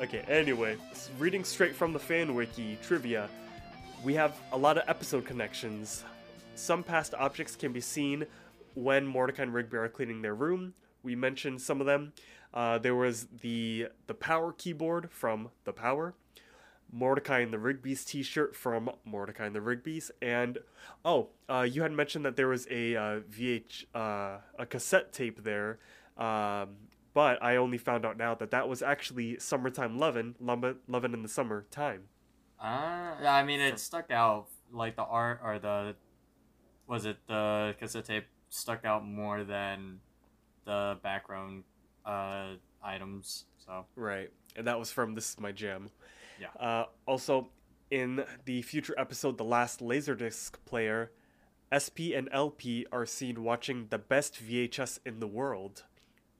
[0.00, 0.76] Okay, anyway,
[1.18, 3.28] reading straight from the fan wiki trivia,
[4.04, 6.04] we have a lot of episode connections.
[6.54, 8.26] Some past objects can be seen
[8.74, 10.74] when Mordecai and Rigby are cleaning their room.
[11.02, 12.12] We mentioned some of them.
[12.54, 16.14] Uh, there was the the power keyboard from the Power,
[16.92, 20.58] Mordecai and the Rigby's T-shirt from Mordecai and the Rigby's, and
[21.04, 25.42] oh, uh, you had mentioned that there was a uh, VH uh, a cassette tape
[25.44, 25.78] there,
[26.18, 26.76] um,
[27.14, 31.28] but I only found out now that that was actually "Summertime Lovin'," Lovin', in the
[31.28, 32.02] Summer Time.
[32.60, 34.48] Uh, yeah, I mean, it stuck out.
[34.70, 35.96] Like the art or the.
[36.86, 40.00] Was it the cassette tape stuck out more than
[40.64, 41.64] the background
[42.04, 43.44] uh, items?
[43.64, 43.86] So.
[43.96, 45.90] Right, and that was from "This Is My Jam."
[46.40, 46.48] Yeah.
[46.58, 47.48] Uh, also,
[47.90, 51.12] in the future episode, "The Last Laserdisc Player,"
[51.70, 55.84] SP and LP are seen watching the best VHS in the world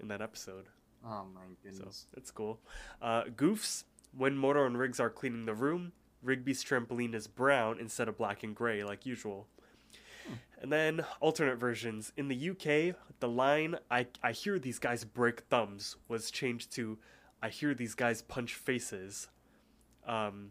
[0.01, 0.66] in that episode.
[1.05, 2.60] Oh my goodness, So it's cool.
[3.01, 3.85] Uh, goofs.
[4.14, 5.93] When Motor and Riggs are cleaning the room,
[6.23, 9.48] Rigby's trampoline is brown instead of black and gray like usual.
[10.60, 12.12] And then alternate versions.
[12.16, 16.98] In the UK, the line I, I hear these guys break thumbs was changed to
[17.42, 19.28] I hear these guys punch faces.
[20.06, 20.50] Um,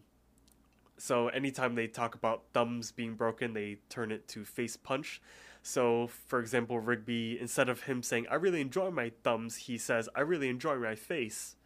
[0.98, 5.22] so anytime they talk about thumbs being broken, they turn it to face punch.
[5.62, 10.08] So, for example, Rigby, instead of him saying, I really enjoy my thumbs, he says,
[10.14, 11.56] I really enjoy my face.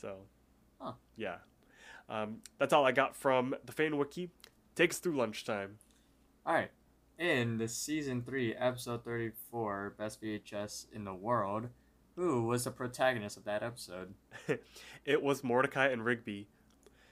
[0.00, 0.16] So,
[0.80, 0.92] Huh.
[1.16, 1.36] yeah.
[2.08, 4.30] Um, that's all I got from the fan wiki.
[4.74, 5.78] Takes through lunchtime.
[6.46, 6.72] Alright.
[7.18, 11.68] In the season 3, episode 34, Best VHS in the World,
[12.16, 14.12] who was the protagonist of that episode?
[15.06, 16.48] it was Mordecai and Rigby.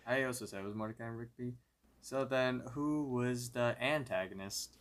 [0.06, 1.54] I also said it was Mordecai and Rigby.
[2.02, 4.76] So then, who was the antagonist?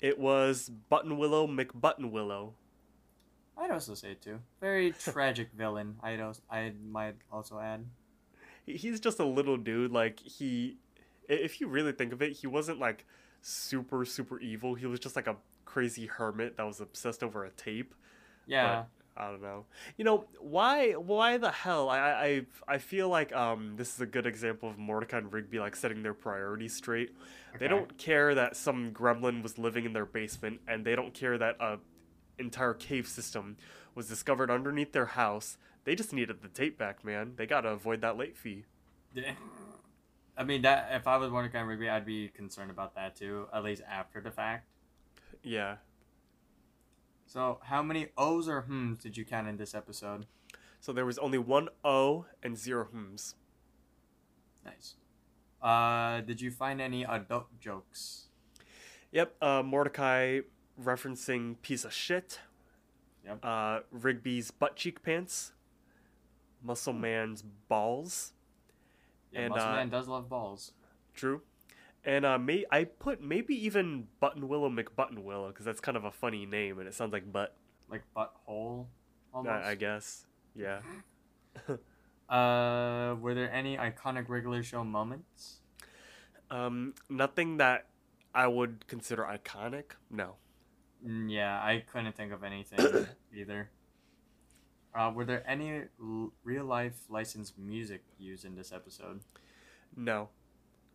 [0.00, 2.52] It was Buttonwillow McButtonwillow.
[3.58, 4.38] I'd also say it too.
[4.60, 5.96] Very tragic villain.
[6.04, 7.84] I'd also, I might also add.
[8.64, 9.90] He's just a little dude.
[9.90, 10.76] Like, he.
[11.28, 13.04] If you really think of it, he wasn't like
[13.46, 14.74] super, super evil.
[14.74, 17.94] He was just like a crazy hermit that was obsessed over a tape.
[18.46, 18.84] Yeah.
[19.16, 19.64] I don't know.
[19.96, 20.92] You know why?
[20.92, 21.88] Why the hell?
[21.88, 25.58] I I I- feel like um this is a good example of Mordecai and Rigby
[25.58, 27.14] like setting their priorities straight.
[27.58, 31.38] They don't care that some gremlin was living in their basement, and they don't care
[31.38, 31.78] that a
[32.38, 33.56] entire cave system
[33.94, 35.56] was discovered underneath their house.
[35.84, 37.32] They just needed the tape back, man.
[37.36, 38.64] They gotta avoid that late fee.
[39.14, 39.32] Yeah.
[40.36, 43.46] I mean, that if I was Mordecai and Rigby, I'd be concerned about that too,
[43.52, 44.68] at least after the fact.
[45.42, 45.76] Yeah.
[47.26, 50.26] So, how many O's or hms did you count in this episode?
[50.80, 53.34] So there was only one O and zero hms.
[54.64, 54.94] Nice.
[55.62, 58.28] Uh, did you find any adult jokes?
[59.12, 59.34] Yep.
[59.40, 60.40] Uh, Mordecai
[60.80, 62.40] referencing piece of shit.
[63.24, 63.38] Yep.
[63.42, 65.52] Uh, Rigby's butt cheek pants.
[66.62, 68.32] Muscle Man's balls.
[69.36, 70.72] Yeah, And, Muscle uh, Man does love balls.
[71.14, 71.42] True.
[72.04, 76.46] And uh, may I put maybe even Buttonwillow McButtonwillow because that's kind of a funny
[76.46, 77.56] name and it sounds like butt.
[77.90, 78.86] Like butthole,
[79.34, 79.66] almost.
[79.66, 80.26] I, I guess.
[80.54, 80.80] Yeah.
[82.28, 85.60] Uh, were there any iconic regular show moments?
[86.50, 87.86] Um, nothing that
[88.34, 89.92] I would consider iconic.
[90.10, 90.34] No.
[91.06, 93.70] Mm, yeah, I couldn't think of anything either.
[94.96, 99.20] Uh, were there any l- real life licensed music used in this episode?
[99.94, 100.28] No.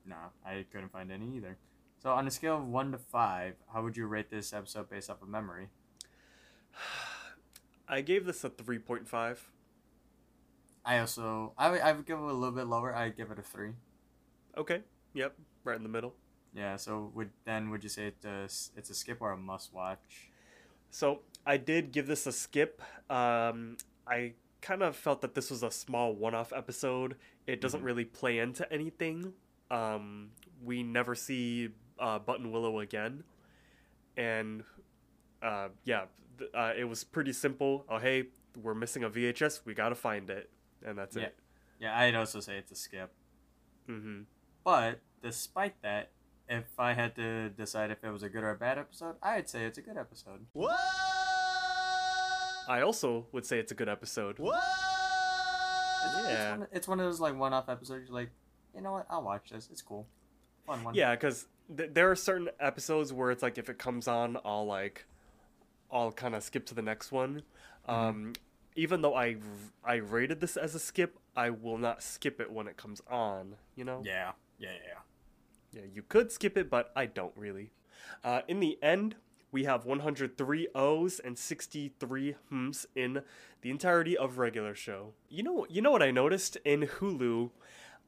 [0.06, 0.16] No,
[0.46, 1.58] I couldn't find any either.
[2.02, 5.10] So, on a scale of 1 to 5, how would you rate this episode based
[5.10, 5.68] off of memory?
[7.88, 9.50] I gave this a three point five.
[10.86, 12.96] I also, I would, I would give it a little bit lower.
[12.96, 13.72] I'd give it a 3.
[14.58, 14.82] Okay.
[15.14, 15.36] Yep.
[15.64, 16.16] Right in the middle.
[16.56, 18.44] Yeah, so would then would you say it's a,
[18.78, 20.32] it's a skip or a must watch?
[20.90, 22.82] So I did give this a skip.
[23.10, 27.16] Um, I kind of felt that this was a small one-off episode.
[27.48, 27.86] It doesn't Mhm.
[27.86, 29.34] really play into anything.
[29.72, 30.32] Um,
[30.64, 31.70] we never see
[32.00, 33.24] uh, Buttonwillow again,
[34.18, 34.64] and
[35.42, 36.06] uh, yeah,
[36.38, 37.86] th- uh, it was pretty simple.
[37.90, 38.28] Oh hey,
[38.62, 39.66] we're missing a VHS.
[39.66, 40.50] We gotta find it,
[40.86, 41.24] and that's Yeah.
[41.26, 41.40] it.
[41.80, 43.12] Yeah, I'd also say it's a skip.
[43.88, 44.22] hmm
[44.64, 46.12] But despite that,
[46.50, 49.50] if I had to decide if it was a good or a bad episode, I'd
[49.50, 50.46] say it's a good episode.
[50.54, 50.78] What?
[52.68, 54.40] I also would say it's a good episode.
[54.40, 54.62] What?
[56.06, 56.52] It's, it's Yeah.
[56.58, 58.06] one, it's one of those like one-off episodes.
[58.08, 58.32] You're like,
[58.76, 59.06] you know what?
[59.10, 59.70] I'll watch this.
[59.72, 60.08] It's cool,
[60.66, 60.94] fun one.
[60.96, 64.66] Yeah, because th- there are certain episodes where it's like if it comes on, I'll
[64.66, 65.06] like
[65.92, 67.44] I'll kind of skip to the next one.
[67.88, 68.34] Um,
[68.76, 69.38] even though I
[69.84, 73.56] I rated this as a skip, I will not skip it when it comes on.
[73.76, 74.02] You know.
[74.06, 75.82] Yeah, yeah, yeah.
[75.82, 77.72] Yeah, you could skip it, but I don't really.
[78.24, 79.16] Uh, in the end,
[79.52, 83.22] we have 103 O's and 63 hms in
[83.62, 85.14] the entirety of regular show.
[85.30, 87.52] You know, you know what I noticed in Hulu?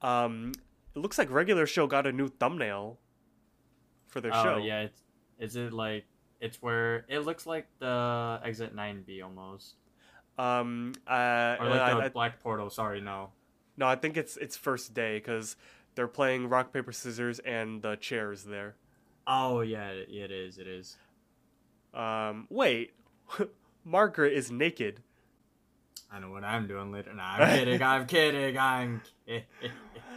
[0.02, 0.54] Um,
[0.96, 2.98] it looks like regular show got a new thumbnail
[4.08, 4.58] for their Oh show.
[4.58, 5.02] yeah, it's
[5.40, 6.06] is it like
[6.40, 9.76] it's where it looks like the Exit Nine B almost,
[10.38, 12.70] Um, uh, or like I- the I- Black Portal.
[12.70, 13.32] Sorry, no.
[13.78, 15.56] no, I think it's it's first day because
[15.96, 18.76] they're playing rock paper scissors and the chair is there.
[19.26, 20.58] Oh yeah, it, it is.
[20.58, 20.98] It is.
[21.94, 22.94] Um, wait,
[23.86, 25.02] Margaret is naked.
[26.12, 27.14] I know what I'm doing later.
[27.14, 27.82] Nah, I'm kidding.
[27.82, 28.58] I'm kidding.
[28.58, 29.44] I'm ki-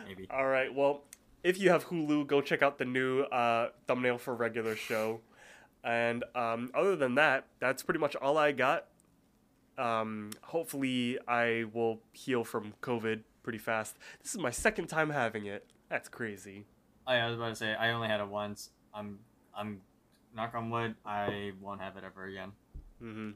[0.07, 0.27] maybe.
[0.31, 0.73] All right.
[0.75, 1.03] Well,
[1.43, 5.21] if you have Hulu, go check out the new uh, thumbnail for regular show.
[5.85, 8.87] And um, other than that, that's pretty much all I got.
[9.79, 13.97] Um, hopefully, I will heal from COVID pretty fast.
[14.23, 15.67] This is my second time having it.
[15.89, 16.65] That's crazy.
[17.07, 18.71] Oh, I was about to say I only had it once.
[18.93, 19.21] I'm
[19.57, 19.81] I'm
[20.37, 20.95] knock on wood.
[21.05, 22.53] I won't have it ever again.
[23.01, 23.31] hmm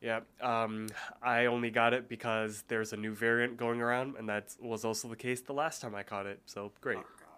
[0.00, 0.20] Yeah.
[0.40, 0.88] Um,
[1.22, 5.08] I only got it because there's a new variant going around, and that was also
[5.08, 6.40] the case the last time I caught it.
[6.46, 6.98] So great.
[6.98, 7.28] Oh god.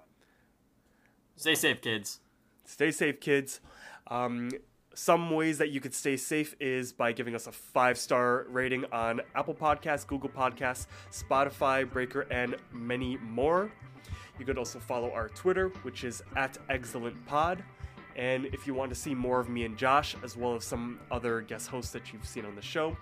[1.37, 2.21] Stay safe, kids.
[2.65, 3.61] stay safe kids
[4.09, 4.51] um,
[4.95, 8.85] some ways that you could stay safe is by giving us a five star rating
[8.93, 13.71] on apple podcasts google podcasts spotify breaker and many more
[14.39, 17.63] you could also follow our twitter which is at Eggscellent pod
[18.17, 21.01] and if you want to see more of me and josh as well as some
[21.11, 22.97] other guest hosts that you've seen on the show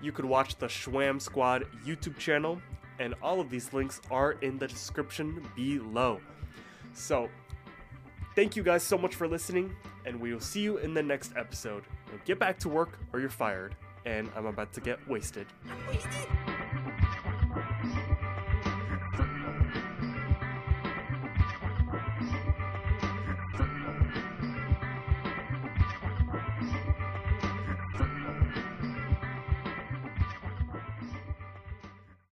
[0.00, 2.60] you could watch the Shwwam Squad youtube channel
[2.98, 6.20] and all of these links are in the description below
[6.94, 7.28] so
[8.34, 9.76] Thank you guys so much for listening,
[10.06, 11.84] and we will see you in the next episode.
[12.10, 13.76] Now get back to work or you're fired,
[14.06, 15.46] and I'm about to get wasted.
[15.86, 16.51] Wasted?